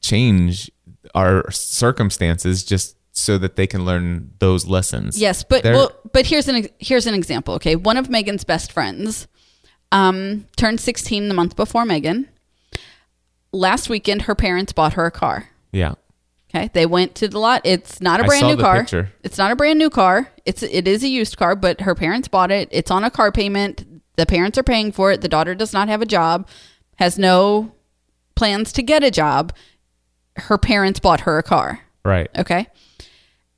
[0.00, 0.70] change
[1.14, 6.48] our circumstances just so that they can learn those lessons Yes, but well, but here's
[6.48, 7.54] an here's an example.
[7.54, 9.28] Okay, one of Megan's best friends
[9.92, 12.28] um, turned 16 the month before Megan.
[13.52, 15.48] Last weekend, her parents bought her a car.
[15.72, 15.94] yeah
[16.50, 17.60] Okay, they went to the lot.
[17.64, 18.80] It's not a I brand saw new the car.
[18.80, 19.12] picture.
[19.22, 20.30] It's not a brand new car.
[20.46, 22.68] It's it is a used car, but her parents bought it.
[22.72, 23.84] It's on a car payment.
[24.16, 25.20] The parents are paying for it.
[25.20, 26.48] The daughter does not have a job,
[26.96, 27.72] has no
[28.34, 29.52] plans to get a job.
[30.36, 31.80] Her parents bought her a car.
[32.04, 32.66] right Okay.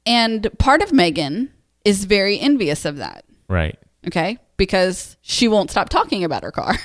[0.04, 1.52] And part of Megan
[1.84, 3.24] is very envious of that.
[3.48, 4.38] right Okay.
[4.56, 6.76] Because she won't stop talking about her car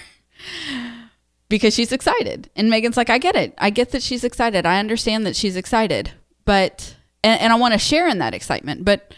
[1.50, 2.50] because she's excited.
[2.56, 3.54] And Megan's like, I get it.
[3.58, 4.66] I get that she's excited.
[4.66, 6.12] I understand that she's excited.
[6.46, 8.86] But, and, and I want to share in that excitement.
[8.86, 9.14] But,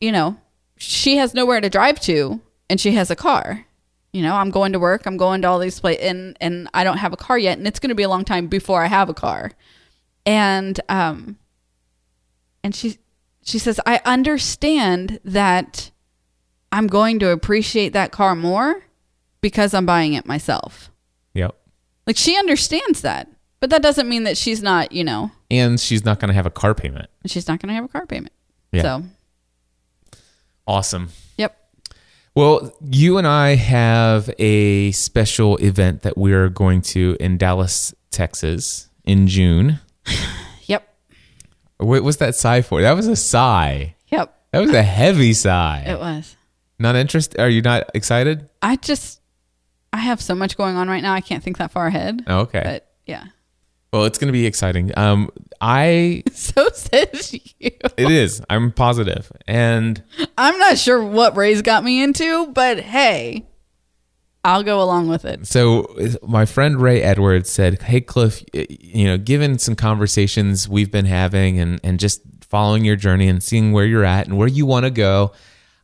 [0.00, 0.36] you know,
[0.76, 3.66] she has nowhere to drive to and she has a car.
[4.12, 6.84] You know, I'm going to work, I'm going to all these places, and, and I
[6.84, 7.58] don't have a car yet.
[7.58, 9.50] And it's going to be a long time before I have a car.
[10.24, 11.36] And, um,
[12.62, 12.98] and she,
[13.44, 15.90] she says, I understand that
[16.72, 18.82] I'm going to appreciate that car more
[19.40, 20.90] because I'm buying it myself.
[21.34, 21.54] yep
[22.06, 23.28] Like she understands that,
[23.60, 26.46] but that doesn't mean that she's not, you know, and she's not going to have
[26.46, 28.32] a car payment she's not going to have a car payment.
[28.72, 28.82] Yeah.
[28.82, 29.02] So,
[30.66, 31.56] awesome yep.
[32.34, 38.88] Well, you and I have a special event that we're going to in Dallas, Texas
[39.04, 39.78] in June.
[41.84, 42.82] What was that sigh for?
[42.82, 43.94] That was a sigh.
[44.08, 44.34] Yep.
[44.52, 45.84] That was a heavy sigh.
[45.86, 46.36] It was.
[46.78, 47.40] Not interested?
[47.40, 48.48] Are you not excited?
[48.62, 49.20] I just
[49.92, 51.12] I have so much going on right now.
[51.14, 52.24] I can't think that far ahead.
[52.26, 52.62] Oh, okay.
[52.64, 53.26] But yeah.
[53.92, 54.96] well, it's going to be exciting.
[54.98, 57.70] Um, I So says you.
[57.96, 58.42] it is.
[58.50, 60.02] I'm positive, and
[60.36, 63.46] I'm not sure what Ray's got me into, but hey,
[64.44, 65.46] I'll go along with it.
[65.46, 71.06] So my friend Ray Edwards said, "Hey Cliff, you know, given some conversations we've been
[71.06, 74.66] having and and just following your journey and seeing where you're at and where you
[74.66, 75.32] want to go,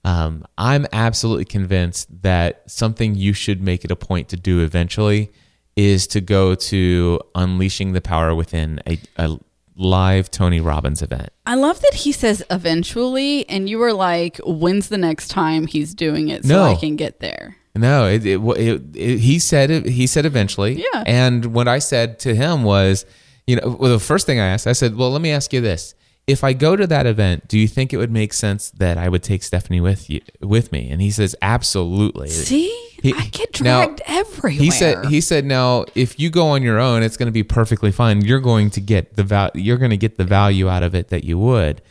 [0.04, 5.30] um, I'm absolutely convinced that something you should make it a point to do eventually
[5.76, 9.38] is to go to unleashing the power within a, a
[9.76, 11.30] live Tony Robbins event.
[11.46, 15.94] I love that he says eventually, and you were like, when's the next time he's
[15.94, 16.64] doing it so No.
[16.64, 17.56] I can get there?
[17.76, 20.84] No, it, it, it, it he said it, he said eventually.
[20.92, 21.04] Yeah.
[21.06, 23.06] And what I said to him was,
[23.46, 25.60] you know, well, the first thing I asked, I said, well, let me ask you
[25.60, 25.94] this:
[26.26, 29.08] If I go to that event, do you think it would make sense that I
[29.08, 30.90] would take Stephanie with you with me?
[30.90, 32.28] And he says, absolutely.
[32.28, 32.68] See,
[33.02, 34.50] He- I get now, dragged everywhere.
[34.64, 37.44] He said he said now if you go on your own it's going to be
[37.44, 38.20] perfectly fine.
[38.22, 41.08] You're going to get the val- you're going to get the value out of it
[41.08, 41.82] that you would.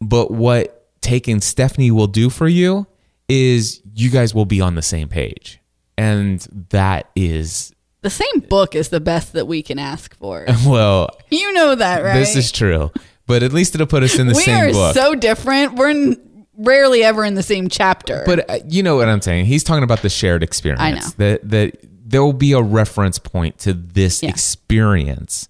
[0.00, 2.86] But what taking Stephanie will do for you
[3.28, 5.60] is you guys will be on the same page.
[5.96, 10.46] And that is the same book is the best that we can ask for.
[10.66, 12.14] well, you know that, right?
[12.14, 12.90] this is true.
[13.26, 14.94] But at least it'll put us in the we same are book.
[14.94, 15.74] so different.
[15.74, 18.22] We're n- rarely ever in the same chapter.
[18.24, 19.46] But uh, you know what I'm saying.
[19.46, 20.80] He's talking about the shared experience.
[20.80, 21.06] I know.
[21.18, 24.30] that that there will be a reference point to this Yeah.
[24.30, 25.48] experience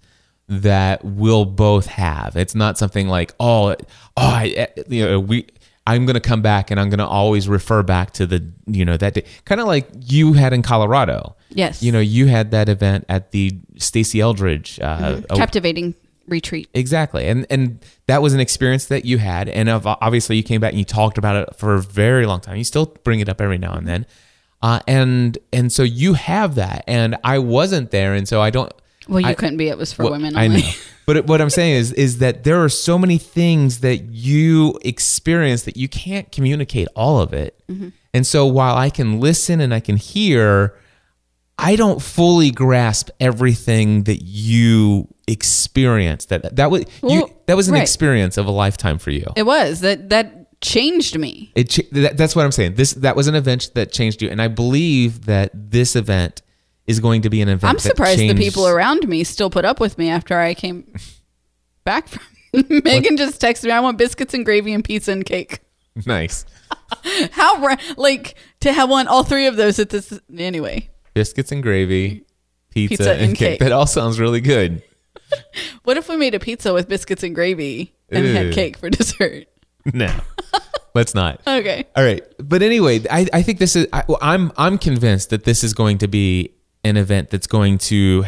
[0.49, 2.35] that we'll both have.
[2.37, 3.77] It's not something like oh oh
[4.17, 5.47] I, uh, you know we.
[5.93, 9.15] I'm gonna come back and I'm gonna always refer back to the you know that
[9.15, 11.35] day, kind of like you had in Colorado.
[11.51, 11.83] Yes.
[11.83, 15.95] you know you had that event at the Stasi Eldredge uh, a- captivating
[16.27, 16.69] retreat.
[16.75, 17.27] Exactly.
[17.27, 20.79] And and that was an experience that you had and obviously you came back and
[20.79, 22.57] you talked about it for a very long time.
[22.59, 24.05] You still bring it up every now and then.
[24.61, 28.73] Uh, and and so you have that and I wasn't there and so I don't
[29.09, 29.69] Well, you I- couldn't be.
[29.69, 30.61] It was for well, women I only.
[30.63, 30.69] know.
[31.09, 35.63] But what I'm saying is is that there are so many things that you experience
[35.63, 37.59] that you can't communicate all of it.
[37.67, 37.89] Mm-hmm.
[38.13, 40.77] And so while I can listen and I can hear,
[41.57, 46.27] I don't fully grasp everything that you experience.
[46.27, 47.81] That that was you, that was an right.
[47.81, 49.25] experience of a lifetime for you.
[49.35, 51.51] It was that that changed me.
[51.55, 52.75] It that, that's what I'm saying.
[52.75, 56.43] This that was an event that changed you, and I believe that this event
[56.89, 57.71] is going to be an event.
[57.73, 60.93] I'm surprised the people around me still put up with me after I came
[61.85, 62.23] back from.
[62.85, 65.61] Megan just texted me, "I want biscuits and gravy and pizza and cake."
[66.07, 66.45] Nice
[67.33, 70.89] How ra- like to have one all three of those at this anyway.
[71.13, 72.25] biscuits and gravy,
[72.71, 73.49] pizza, Pizza and, and cake.
[73.53, 73.61] cake.
[73.61, 74.83] That all sounds really good.
[75.83, 78.33] What if we made a pizza with biscuits and gravy and Ew.
[78.33, 79.47] had cake for dessert?
[79.93, 80.15] No,
[80.95, 81.41] let's not.
[81.47, 81.85] Okay.
[81.97, 85.65] All right, but anyway, I, I think this is I, I'm I'm convinced that this
[85.65, 86.55] is going to be
[86.89, 88.25] an event that's going to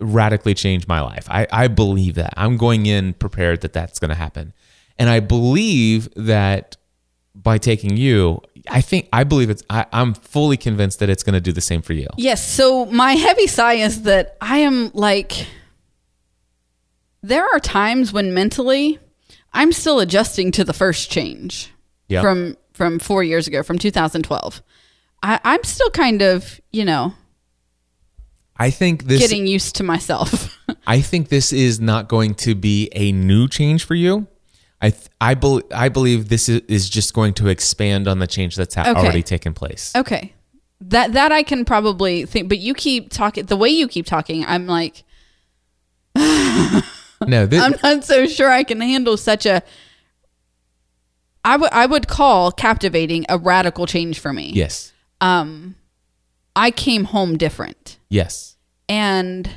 [0.00, 1.26] radically change my life.
[1.30, 2.34] I I believe that.
[2.36, 4.52] I'm going in prepared that that's going to happen,
[4.98, 6.76] and I believe that
[7.34, 9.62] by taking you, I think I believe it's.
[9.70, 12.08] I, I'm fully convinced that it's going to do the same for you.
[12.16, 12.46] Yes.
[12.46, 15.46] So my heavy sigh is that I am like,
[17.22, 18.98] there are times when mentally
[19.52, 21.70] I'm still adjusting to the first change
[22.08, 22.22] Yep.
[22.22, 24.62] from from four years ago, from 2012.
[25.22, 27.14] I, I'm still kind of, you know,
[28.60, 29.18] I think this.
[29.20, 30.56] getting used to myself.
[30.86, 34.26] I think this is not going to be a new change for you.
[34.82, 35.34] I th- I,
[35.74, 39.00] I believe this is, is just going to expand on the change that's ha- Okay.
[39.00, 39.92] already taken place.
[39.96, 40.34] okay.
[40.82, 44.44] That that I can probably think, but you keep talking the way you keep talking.
[44.46, 45.04] I'm like,
[46.14, 49.62] No, this, I'm not so sure I can handle such a.
[51.44, 54.52] I would I would call captivating a radical change for me.
[54.54, 55.74] yes, um,
[56.56, 58.56] I came home different, yes.
[58.88, 59.48] and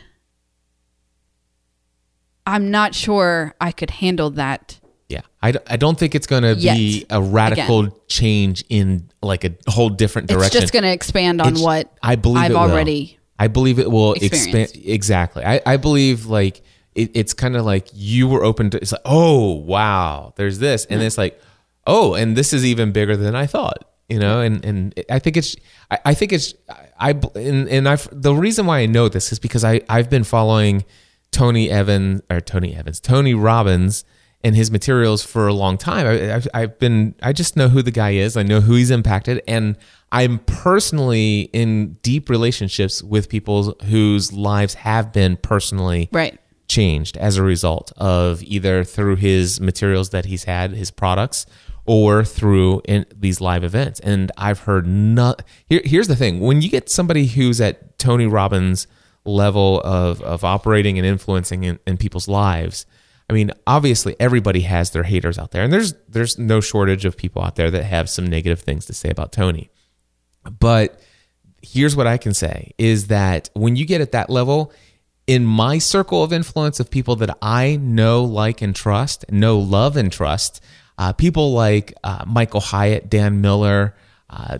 [2.46, 4.80] I'm not sure I could handle that.
[5.10, 9.44] Yeah, I, d- I don't think it's going to be a radical change in like
[9.44, 10.58] a whole different direction.
[10.58, 13.20] It's just going to expand on It's- what I believe I've already.
[13.40, 14.72] I believe it will expand.
[14.76, 15.44] Exactly.
[15.44, 16.62] I, I believe like
[16.96, 18.78] it, it's kind of like you were open to.
[18.78, 21.08] It's like oh wow, there's this, and mm-hmm.
[21.08, 21.40] it's like
[21.86, 23.90] oh, and this is even bigger than I thought.
[24.10, 25.56] You know, and and I think it's
[25.89, 26.54] I, I think it's
[27.00, 30.24] I and and I the reason why I know this is because I I've been
[30.24, 30.84] following
[31.32, 34.04] Tony Evans or Tony Evans Tony Robbins
[34.46, 36.06] and his materials for a long time.
[36.06, 38.36] I, I've, I've been, I just know who the guy is.
[38.36, 39.78] I know who he's impacted, and
[40.12, 46.38] I'm personally in deep relationships with people whose lives have been personally Right.
[46.68, 51.46] changed as a result of either through his materials that he's had, his products,
[51.86, 54.00] or through in these live events.
[54.00, 55.43] And I've heard not.
[55.65, 58.88] Here, here's the thing: when you get somebody who's at Tony Robbins'
[59.26, 62.86] level of of operating and influencing in, in people's lives.
[63.30, 67.15] I mean, obviously, everybody has their haters out there, and there's there's no shortage of
[67.15, 69.69] people out there that have some negative things to say about Tony.
[70.60, 71.00] But
[71.62, 74.74] here's what I can say is that when you get at that level,
[75.26, 79.96] in my circle of influence of people that I know, like, and trust, know, love,
[79.96, 80.62] and trust,
[80.98, 83.96] uh, people like uh, Michael Hyatt, Dan Miller,
[84.30, 84.58] uh,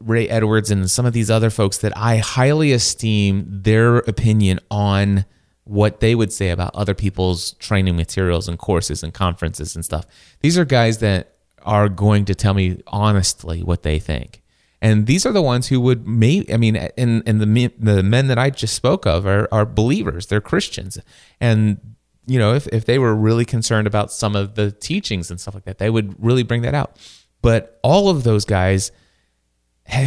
[0.00, 5.24] Ray Edwards, and some of these other folks that I highly esteem their opinion on
[5.64, 10.04] what they would say about other people's training materials and courses and conferences and stuff.
[10.40, 14.42] These are guys that are going to tell me honestly what they think.
[14.82, 18.26] And these are the ones who would maybe, I mean, and, and the, the men
[18.26, 20.98] that I just spoke of are, are believers, they're Christians.
[21.40, 21.93] And,
[22.26, 25.54] you know, if, if they were really concerned about some of the teachings and stuff
[25.54, 26.96] like that, they would really bring that out.
[27.42, 28.90] But all of those guys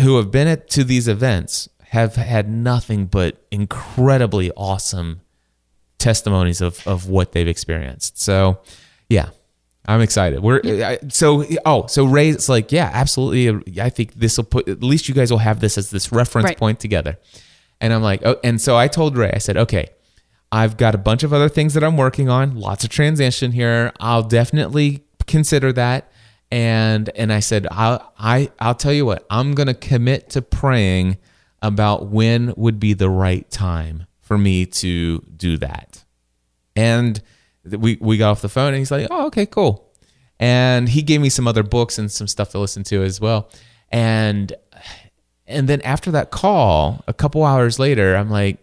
[0.01, 5.21] who have been at, to these events have had nothing but incredibly awesome
[5.99, 8.19] testimonies of, of what they've experienced.
[8.19, 8.59] So,
[9.09, 9.29] yeah,
[9.87, 10.41] I'm excited.
[10.41, 13.79] We're I, so oh so Ray, it's like yeah, absolutely.
[13.81, 16.45] I think this will put at least you guys will have this as this reference
[16.45, 16.57] Right.
[16.57, 17.17] point together.
[17.79, 19.89] And I'm like, oh, and so I told Ray, I said, okay,
[20.51, 23.91] I've got a bunch of other things that I'm working on, lots of transition here.
[23.99, 26.11] I'll definitely consider that.
[26.49, 31.17] And and I said, I'll I I'll tell you what, I'm gonna commit to praying
[31.61, 36.03] about when would be the right time for me to do that.
[36.75, 37.21] And
[37.65, 39.91] we we got off the phone and he's like, "Oh, okay, cool."
[40.39, 43.49] And he gave me some other books and some stuff to listen to as well.
[43.89, 44.53] And
[45.47, 48.59] and then after that call, a couple hours later, I'm like,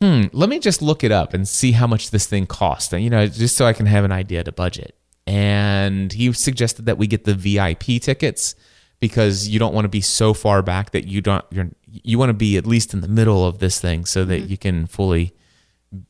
[0.00, 3.02] "Hmm, let me just look it up and see how much this thing costs." And
[3.02, 4.96] you know, just so I can have an idea to budget.
[5.26, 8.54] And he suggested that we get the VIP tickets
[9.00, 12.30] because you don't want to be so far back that you don't you're you want
[12.30, 15.34] to be at least in the middle of this thing so that you can fully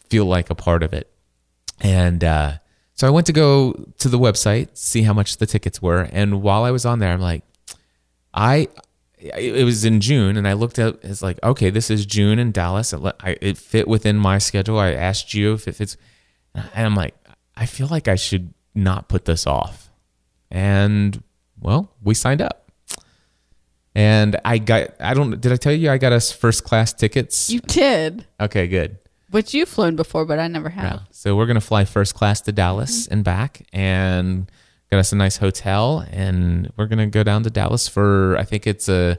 [0.09, 1.11] feel like a part of it.
[1.81, 2.55] And uh,
[2.95, 6.43] so I went to go to the website, see how much the tickets were, and
[6.43, 7.43] while I was on there, I'm like,
[8.33, 8.69] I.
[9.25, 12.53] It was in June, and I looked at it's like, okay, this is June in
[12.53, 12.93] Dallas.
[12.93, 14.79] It, I, it fit within my schedule.
[14.79, 15.97] I asked you if it fits,
[16.55, 17.15] and I'm like,
[17.57, 19.91] I feel like I should not put this off.
[20.51, 21.23] And
[21.59, 22.71] well, we signed up,
[23.95, 24.91] and I got.
[25.01, 25.41] I don't.
[25.41, 27.49] Did I tell you I got us first class tickets?
[27.49, 28.99] You did, okay, good.
[29.31, 30.85] which you've flown before, but I never have.
[30.85, 30.99] Yeah.
[31.11, 33.15] So we're gonna fly first class to Dallas mm-hmm.
[33.15, 34.51] and back, and
[34.95, 38.65] got us a nice hotel, and we're gonna go down to Dallas for I think
[38.65, 39.19] it's a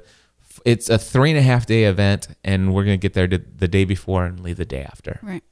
[0.64, 3.68] it's a three and a half day event, and we're gonna get there to, the
[3.68, 5.20] day before and leave the day after.
[5.22, 5.44] Right.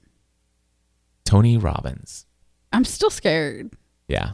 [1.26, 2.26] Tony Robbins,
[2.72, 3.74] I'm still scared.
[4.08, 4.32] yeah,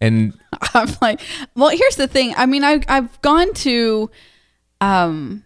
[0.00, 0.34] And
[0.74, 1.20] I'm like,
[1.56, 2.32] well, here's the thing.
[2.36, 4.10] I mean, I, I've gone to,
[4.80, 5.44] um,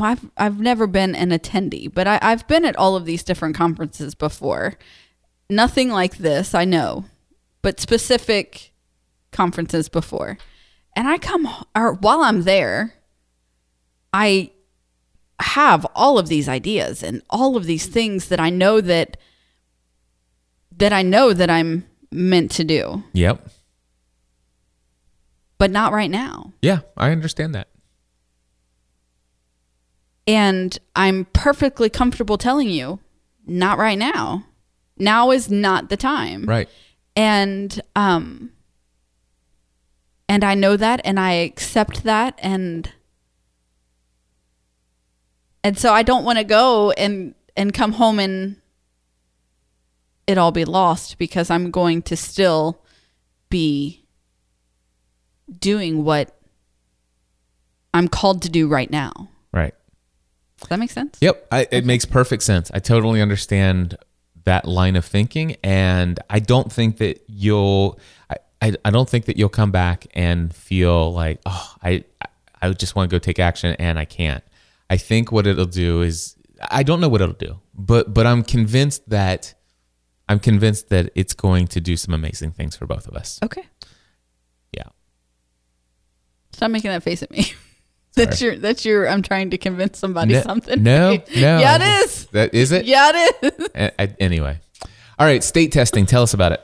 [0.00, 3.56] I've, I've never been an attendee, but I, I've been at all of these different
[3.56, 4.74] conferences before.
[5.48, 7.04] Nothing like this, I know,
[7.66, 8.72] but specific
[9.32, 10.38] conferences before.
[10.94, 12.94] And I come, or while I'm there,
[14.12, 14.52] I
[15.40, 19.16] have all of these ideas and all of these things that I know that
[20.76, 23.48] that I know that I'm meant to do, yep.
[25.58, 26.52] but not right now.
[26.62, 27.66] Yeah, I understand that.
[30.24, 33.00] And I'm perfectly comfortable telling you,
[33.44, 34.44] not right now.
[34.96, 36.44] Now is not the time.
[36.44, 36.68] Right.
[37.16, 38.52] And um
[40.28, 42.92] and I know that and I accept that and
[45.64, 48.56] and so I don't want to go and and come home and
[50.26, 52.82] it all be lost because I'm going to still
[53.48, 54.04] be
[55.58, 56.36] doing what
[57.94, 59.30] I'm called to do right now.
[59.52, 59.74] Right.
[60.60, 61.18] Does that make sense?
[61.20, 62.70] Yep, I, it makes perfect sense.
[62.74, 63.96] I totally understand
[64.46, 68.00] that line of thinking, and I don't think that you'll.
[68.30, 72.04] I, I, I don't think that you'll come back and feel like, oh, I
[72.62, 74.42] I just want to go take action and I can't.
[74.88, 76.36] I think what it'll do is
[76.70, 79.54] I don't know what it'll do, but but I'm convinced that
[80.28, 83.38] I'm convinced that it's going to do some amazing things for both of us.
[83.42, 83.66] Okay.
[84.72, 84.88] Yeah.
[86.52, 87.52] Stop making that face at me.
[88.16, 90.82] that's your that's your I'm trying to convince somebody No- something.
[90.82, 91.22] No, no.
[91.28, 92.26] yeah, it is.
[92.26, 92.86] That is it.
[92.86, 94.16] Yeah, it is.
[94.18, 94.58] Anyway,
[95.18, 95.44] all right.
[95.44, 96.06] State testing.
[96.06, 96.60] Tell us about it.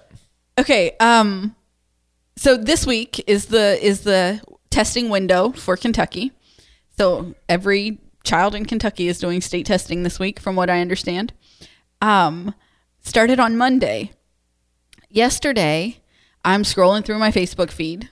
[0.59, 0.97] Okay.
[0.99, 1.55] Um
[2.37, 4.41] so this week is the is the
[4.71, 6.33] testing window for Kentucky.
[6.99, 11.33] So every child in Kentucky is doing state testing this week from what I understand.
[12.01, 12.55] Um
[13.01, 14.13] started on Monday.
[15.11, 15.99] Yesterday,
[16.45, 18.09] I'm scrolling through my Facebook feed,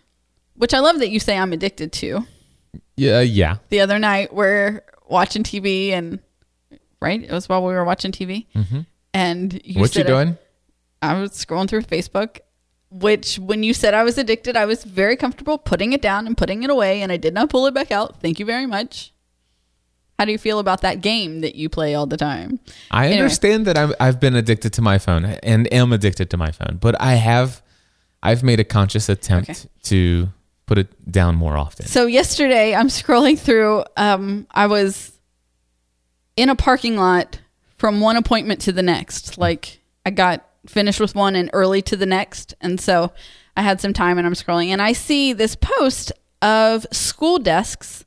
[0.55, 2.27] which I love that you say I'm addicted to.
[2.97, 3.57] Yeah, uh, yeah.
[3.71, 6.19] the other night we're watching TV and
[7.01, 8.81] right it was while we were watching TV mm-hmm.
[9.15, 10.37] and you what you doing?
[11.03, 12.41] I, I was scrolling through Facebook
[12.91, 16.37] which when you said I was addicted I was very comfortable putting it down and
[16.37, 19.13] putting it away and I did not pull it back out thank you very much
[20.19, 22.61] how do you feel about that game that you play all the time
[22.91, 23.21] I Anyway.
[23.23, 26.77] understand that I'm, I've been addicted to my phone and am addicted to my phone,
[26.81, 27.63] but I have,
[28.23, 29.59] I've made a conscious attempt Okay.
[29.85, 30.29] to
[30.71, 31.85] put it down more often.
[31.87, 33.83] So yesterday, I'm scrolling through.
[33.97, 35.19] Um, I was
[36.37, 37.41] in a parking lot
[37.77, 39.37] from one appointment to the next.
[39.37, 43.11] Like I got finished with one and early to the next, and so
[43.57, 48.05] I had some time, and I'm scrolling, and I see this post of school desks.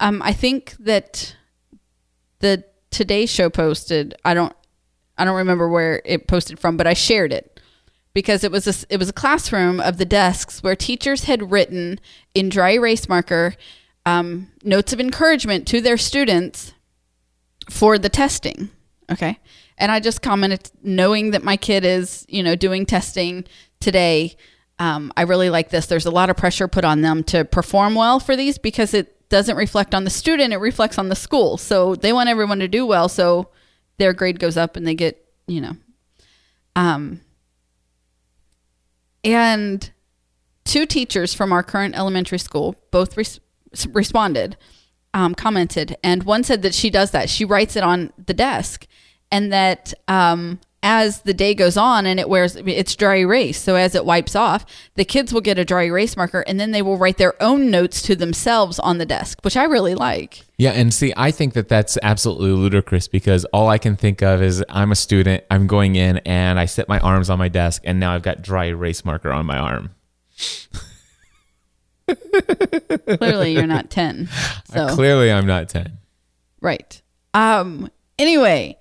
[0.00, 1.36] Um, I think that
[2.38, 4.14] the Today Show posted.
[4.24, 4.54] I don't.
[5.18, 7.53] I don't remember where it posted from, but I shared it
[8.14, 11.98] because it was a, it was a classroom of the desks where teachers had written
[12.34, 13.54] in dry erase marker
[14.06, 16.72] um, notes of encouragement to their students
[17.68, 18.70] for the testing.
[19.10, 19.38] Okay,
[19.76, 23.44] and I just commented, knowing that my kid is you know doing testing
[23.80, 24.36] today.
[24.78, 25.86] Um, I really like this.
[25.86, 29.28] There's a lot of pressure put on them to perform well for these because it
[29.28, 31.56] doesn't reflect on the student; it reflects on the school.
[31.58, 33.50] So they want everyone to do well, so
[33.98, 35.76] their grade goes up and they get you know
[36.76, 37.20] um,
[39.24, 39.90] and
[40.64, 43.40] two teachers from our current elementary school both res-
[43.90, 44.56] responded,
[45.12, 47.28] um, commented, and one said that she does that.
[47.30, 48.86] She writes it on the desk,
[49.30, 53.60] and that um, as the day goes on and it wears it's dry erase.
[53.60, 56.70] So as it wipes off, the kids will get a dry erase marker, and then
[56.70, 60.42] they will write their own notes to themselves on the desk, which I really like.
[60.58, 64.42] Yeah, and see, I think that that's absolutely ludicrous because all I can think of
[64.42, 67.82] is I'm a student, I'm going in, and I set my arms on my desk,
[67.84, 69.90] and now I've got dry erase marker on my arm.
[73.18, 74.28] Clearly, you're not ten.
[74.66, 75.98] So Clearly, I'm not 10.
[76.60, 77.00] Right.
[77.32, 78.76] Um anyway,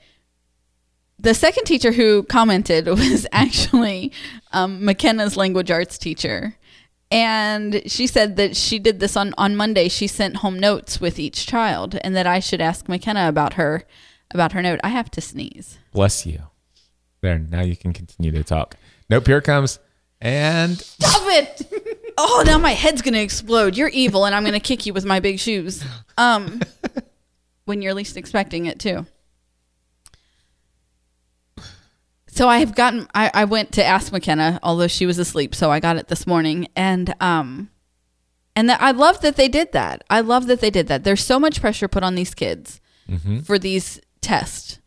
[1.23, 4.11] the second teacher who commented was actually
[4.51, 6.55] um, McKenna's language arts teacher.
[7.09, 9.87] And she said that she did this on, on Monday.
[9.87, 13.83] She sent home notes with each child and that I should ask McKenna about her
[14.31, 14.79] about her note.
[14.83, 15.77] I have to sneeze.
[15.91, 16.41] Bless you.
[17.21, 18.75] There, now you can continue to talk.
[19.09, 19.79] Nope, here it comes.
[20.19, 22.13] And Stop it!
[22.17, 23.77] oh, now my head's gonna explode.
[23.77, 25.83] You're evil, and I'm gonna kick you with my big shoes.
[26.17, 26.61] Um,
[27.65, 29.05] when you're least expecting it too.
[32.33, 33.07] So I have gotten.
[33.13, 35.53] I, I went to ask McKenna, although she was asleep.
[35.53, 37.69] So I got it this morning, and um,
[38.55, 40.03] and that I love that they did that.
[40.09, 41.03] I love that they did that.
[41.03, 42.81] There's so much pressure put on these kids
[43.43, 44.79] for these tests,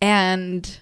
[0.00, 0.78] and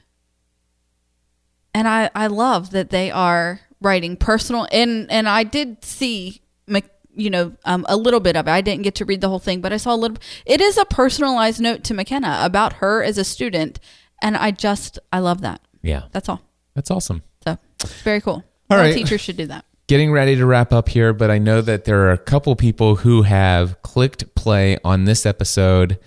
[1.72, 6.90] and I I love that they are writing personal and and I did see Mc-
[7.14, 8.50] you know um, a little bit of it.
[8.50, 10.18] I didn't get to read the whole thing, but I saw a little.
[10.44, 13.80] It is a personalized note to McKenna about her as a student,
[14.20, 15.62] and I just I love that.
[15.82, 16.04] Yeah.
[16.12, 16.40] That's all.
[16.74, 17.22] That's awesome.
[17.44, 17.58] So
[18.04, 18.44] very cool.
[18.70, 18.94] All All right.
[18.94, 19.64] teachers should do that.
[19.88, 22.96] Getting ready to wrap up here, but I know that there are a couple people
[22.96, 25.98] who have clicked play on this episode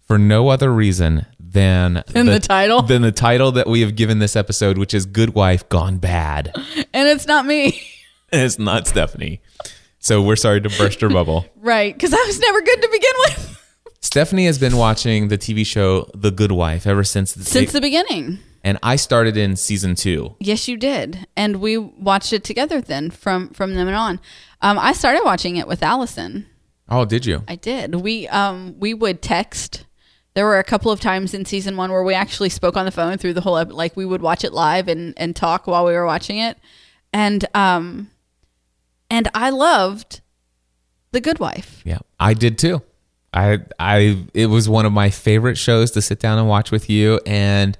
[0.00, 2.82] for no other reason than Than the title?
[2.82, 6.52] Than the title that we have given this episode, which is Good Wife Gone Bad.
[6.94, 7.82] And it's not me,
[8.30, 9.40] And it's not Stephanie.
[9.98, 11.44] So we're sorry to burst your bubble.
[11.56, 11.92] right?
[11.92, 13.54] Because I was never good to begin with
[14.00, 17.80] Stephanie has been watching the TV show The Good Wife ever since the since the
[17.80, 18.38] beginning.
[18.64, 20.34] And I started in season two.
[20.40, 22.80] Yes, you did, and we watched it together.
[22.80, 24.18] Then from from then on,
[24.62, 26.46] um, I started watching it with Allison.
[26.88, 27.44] Oh, did you?
[27.46, 27.94] I did.
[27.96, 29.84] We um we would text.
[30.32, 32.90] There were a couple of times in season one where we actually spoke on the
[32.90, 35.84] phone through the whole ep- like we would watch it live and and talk while
[35.84, 36.58] we were watching it,
[37.12, 38.10] and um,
[39.10, 40.22] and I loved
[41.12, 41.82] the Good Wife.
[41.84, 42.82] Yeah, I did too.
[43.34, 46.88] I I it was one of my favorite shows to sit down and watch with
[46.88, 47.76] you, and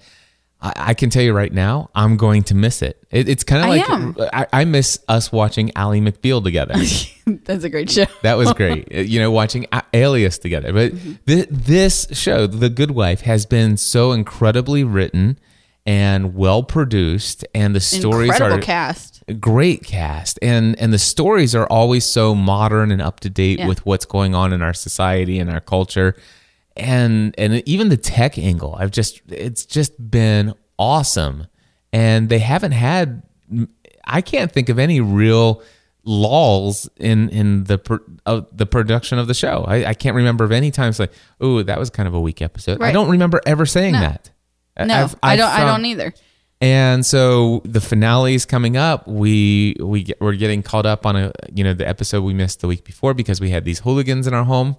[0.64, 2.96] I, I can tell you right now, I'm going to miss it.
[3.10, 4.16] it it's kind of I like am.
[4.32, 6.74] I, I miss us watching Ally McBeal together.
[7.44, 8.06] That's a great show.
[8.22, 8.90] That was great.
[8.92, 10.72] You know, watching A- Alias together.
[10.72, 11.12] But Mm-hmm.
[11.26, 15.38] thi- this show, The Good Wife, has been so incredibly written
[15.86, 19.22] and well produced, and the stories Incredible are cast.
[19.40, 23.68] great cast and and the stories are always so modern and up to date Yeah.
[23.68, 26.16] with what's going on in our society and our culture
[26.76, 31.46] and and even the tech angle i've just it's just been awesome
[31.92, 33.22] and they haven't had
[34.04, 35.62] i can't think of any real
[36.06, 37.78] lulls in in the
[38.52, 41.78] the production of the show I, I can't remember of any times like oh that
[41.78, 44.00] was kind of a weak episode i don't remember ever saying No.
[44.00, 44.30] that
[44.78, 45.50] No, I've- I I've don't.
[45.50, 46.12] I don't either.
[46.60, 49.06] and so the finale is coming up.
[49.06, 52.60] We we get, we're getting caught up on a you know the episode we missed
[52.60, 54.76] the week before because we had these hooligans in our home.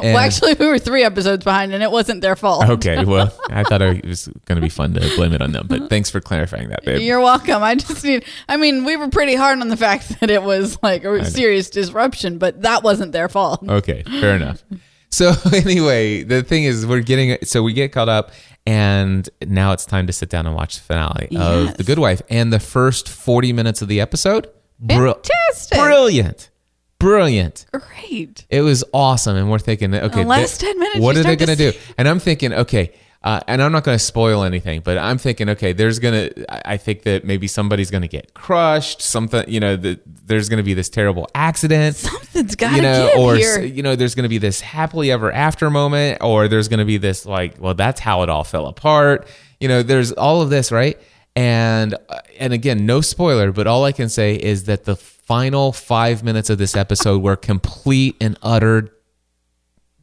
[0.02, 2.68] well, actually, we were three episodes behind, and it wasn't their fault.
[2.68, 5.66] Okay, well, I thought it was going to be fun to blame it on them,
[5.68, 7.00] but thanks for clarifying that, babe.
[7.00, 7.62] You're welcome.
[7.62, 8.24] I just need.
[8.48, 11.70] I mean, we were pretty hard on the fact that it was like a serious
[11.70, 13.66] disruption, but that wasn't their fault.
[13.68, 14.62] Okay, fair enough.
[15.10, 18.30] So anyway, the thing is, we're getting so we get caught up,
[18.66, 22.22] and now it's time to sit down and watch the finale of The Good Wife.
[22.28, 24.50] And the first forty minutes of the episode,
[24.86, 25.78] Fantastic.
[25.78, 26.50] brilliant,
[26.98, 27.66] brilliant.
[27.72, 28.46] Great.
[28.50, 31.36] It was awesome, and we're thinking, okay, the last they- 10 minutes, What are they
[31.36, 31.78] to going to do?
[31.96, 32.92] And I'm thinking, okay,
[33.22, 36.62] uh, and I'm not going to spoil anything, but I'm thinking, okay, there's gonna, I
[36.64, 39.02] I think that maybe somebody's going to get crushed.
[39.02, 41.96] Something, you know, that there's going to be this terrible accident.
[41.96, 43.60] Something's got to you know, or here.
[43.60, 46.84] you know, there's going to be this happily ever after moment, or there's going to
[46.84, 49.26] be this like, well, that's how it all fell apart.
[49.58, 50.96] You know, there's all of this, right?
[51.34, 54.94] And uh, and again, no spoiler, but all I can say is that the
[55.28, 58.88] final five minutes of this episode were complete and utter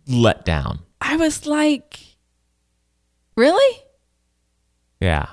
[0.08, 0.80] letdown.
[1.02, 2.00] I was like,
[3.36, 3.84] really,
[5.02, 5.26] Yeah,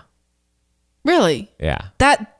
[1.05, 1.51] really.
[1.61, 2.38] yeah, That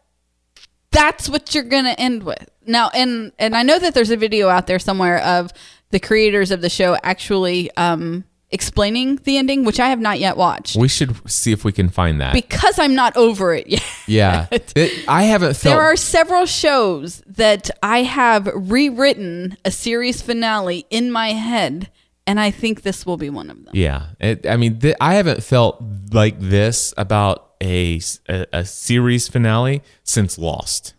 [0.90, 2.90] that's what you're gonna end with now.
[2.94, 5.50] And and I know that there's a video out there somewhere of
[5.90, 10.36] the creators of the show actually um, explaining the ending, which I have not yet
[10.36, 12.32] watched we should see if we can find that.
[12.34, 13.84] because I'm not over it yet.
[14.07, 15.74] yeah, It- I haven't felt.
[15.74, 21.90] There are several shows that I have rewritten a series finale in my head,
[22.26, 23.72] and I think this will be one of them.
[23.74, 25.82] Yeah, it, I mean, th- I haven't felt
[26.12, 30.94] like this about a a series finale since Lost.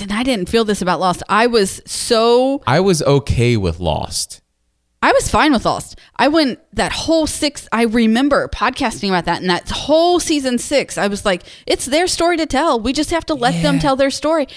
[0.00, 1.22] And I didn't feel this about Lost.
[1.28, 4.40] I was so I was okay with Lost.
[5.00, 5.98] I was fine with Lost.
[6.16, 7.68] I went that whole six.
[7.70, 10.98] I remember podcasting about that, and that whole season six.
[10.98, 12.80] I was like, it's their story to tell.
[12.80, 14.48] We just have to let them tell their story.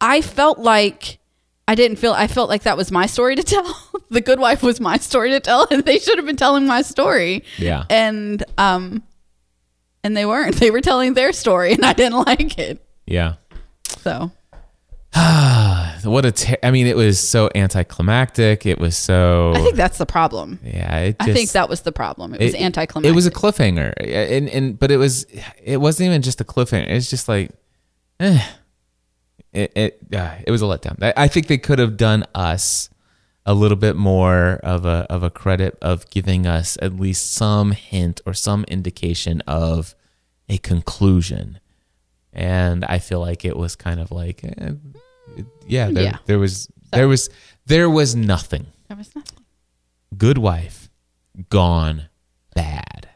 [0.00, 1.18] I felt like
[1.66, 2.12] I didn't feel.
[2.12, 3.90] I felt like that was my story to tell.
[4.10, 6.82] the Good Wife was my story to tell, and they should have been telling my
[6.82, 7.42] story.
[7.58, 7.84] Yeah.
[7.90, 9.02] and um,
[10.04, 10.54] and they weren't.
[10.56, 12.84] They were telling their story, and I didn't like it.
[13.06, 13.34] Yeah.
[13.88, 14.30] So
[16.04, 18.66] What a ter- I mean, it was so anticlimactic.
[18.66, 19.52] It was so.
[19.54, 20.58] I think that's the problem.
[20.62, 22.34] yeah, it I think that was the problem.
[22.34, 23.10] It was anticlimactic.
[23.10, 25.26] It was a cliffhanger, and and but it was
[25.62, 26.88] it wasn't even just a cliffhanger.
[26.88, 27.50] It's just like,
[28.20, 28.40] eh.
[29.52, 31.02] It it uh, it was a letdown.
[31.02, 32.90] I, I think they could have done us
[33.46, 37.70] a little bit more of a of a credit of giving us at least some
[37.72, 39.94] hint or some indication of
[40.48, 41.60] a conclusion.
[42.32, 44.78] And I feel like it was kind of like, eh, it-
[45.66, 46.16] yeah, there, Yeah.
[46.26, 47.28] there was there was
[47.66, 48.66] there was nothing.
[48.88, 49.40] There was nothing.
[50.16, 50.88] Good wife,
[51.50, 52.08] gone
[52.54, 53.08] bad.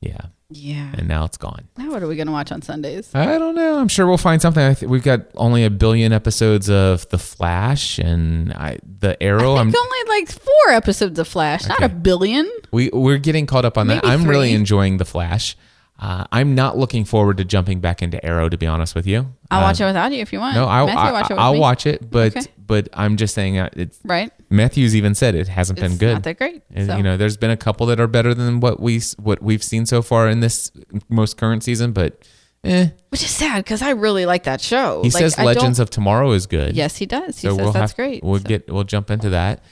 [0.00, 0.16] Yeah.
[0.54, 0.90] Yeah.
[0.98, 1.66] and now it's gone.
[1.78, 3.10] Now what are we gonna watch on Sundays?
[3.14, 3.78] I don't know.
[3.78, 4.62] I'm sure we'll find something.
[4.62, 9.56] I th- we've got only a billion episodes of The Flash and I, The Arrow.
[9.56, 12.50] I'm It's only like four episodes of Flash, not a billion.
[12.70, 14.04] we we're getting caught up on that.
[14.04, 15.56] I'm really enjoying The Flash.
[16.02, 19.32] Uh, I'm not looking forward to jumping back into Arrow, to be honest with you.
[19.52, 20.56] I'll watch it without you if you want.
[20.56, 22.46] No, I'll, Matthew, watch it I'll watch it, but Okay.
[22.66, 24.32] but I'm just saying uh, it's Right.
[24.50, 26.14] Matthews even said it hasn't been good.
[26.14, 26.62] not that great.
[26.74, 26.96] And, so.
[26.96, 29.86] You know, there's been a couple that are better than what we what we've seen
[29.86, 30.72] so far in this
[31.08, 32.18] most current season, but
[32.64, 32.88] eh.
[33.10, 35.02] Which is sad because I really like that show.
[35.04, 36.74] He Like, says I Legends of Tomorrow is good.
[36.74, 37.38] Yes, he does.
[37.38, 38.24] He so says we'll that's have, great.
[38.24, 39.62] We'll So- get we'll jump into that.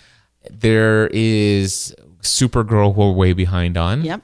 [0.48, 4.22] There is Supergirl we're way behind on, Yep,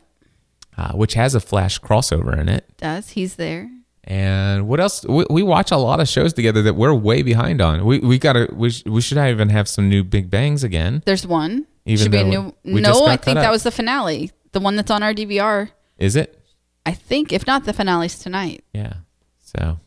[0.77, 2.65] uh, which has a Flash crossover in it.
[2.77, 3.11] does.
[3.11, 3.71] He's there.
[4.05, 5.05] And what else?
[5.05, 7.85] We, we watch a lot of shows together that we're way behind on.
[7.85, 11.03] We we gotta we, sh- we should even have some new Big Bangs again.
[11.05, 11.67] There's one.
[11.87, 12.55] Even Should be a new.
[12.65, 13.43] no, I think up.
[13.43, 14.31] that was the finale.
[14.53, 15.71] The one that's on our DVR.
[15.99, 16.41] Is it?
[16.85, 18.65] I think, if not, the finale's tonight.
[18.73, 18.93] Yeah.
[19.41, 19.79] So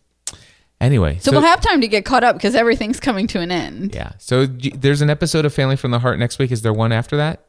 [0.82, 3.94] anyway, So, we'll have time to get caught up because everything's coming to an end.
[3.96, 4.12] yeah.
[4.18, 6.52] So there's an episode of Family from the Heart next week.
[6.52, 7.46] Is there one after that?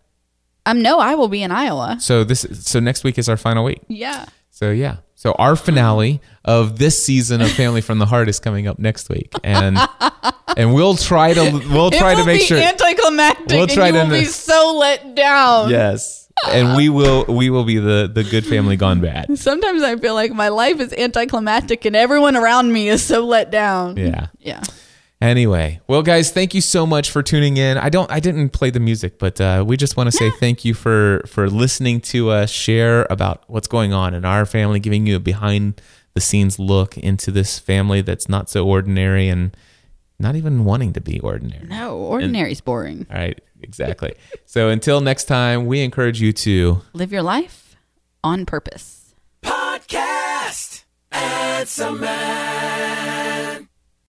[0.66, 1.96] Um, no, I will be in Iowa.
[2.00, 3.80] So this so next week is our final week.
[3.88, 4.26] Yeah.
[4.50, 4.96] So yeah.
[5.14, 9.10] So our finale of this season of Family from the Heart is coming up next
[9.10, 9.78] week, and
[10.56, 12.56] and we'll try to we'll try to make sure.
[12.58, 15.68] anticlimactic, We'll try to be so let down.
[15.68, 19.26] yes, and we will we will be the the good family gone bad.
[19.38, 23.50] Sometimes I feel like my life is anticlimactic, and everyone around me is so let
[23.50, 23.98] down.
[23.98, 24.28] Yeah.
[24.38, 24.62] Yeah.
[25.20, 27.76] Anyway, well, guys, thank you so much for tuning in.
[27.76, 30.64] I don't, I didn't play the music, but uh, we just want to say thank
[30.64, 35.06] you for for listening to us share about what's going on in our family, giving
[35.06, 35.82] you a behind
[36.14, 39.54] the scenes look into this family that's not so ordinary and
[40.18, 41.66] not even wanting to be ordinary.
[41.66, 43.06] No, ordinary's boring.
[43.10, 44.14] All right, exactly.
[44.46, 47.76] so until next time, we encourage you to Live your life
[48.24, 49.14] on purpose.
[49.42, 50.84] podcast.
[51.12, 53.68] Answer man.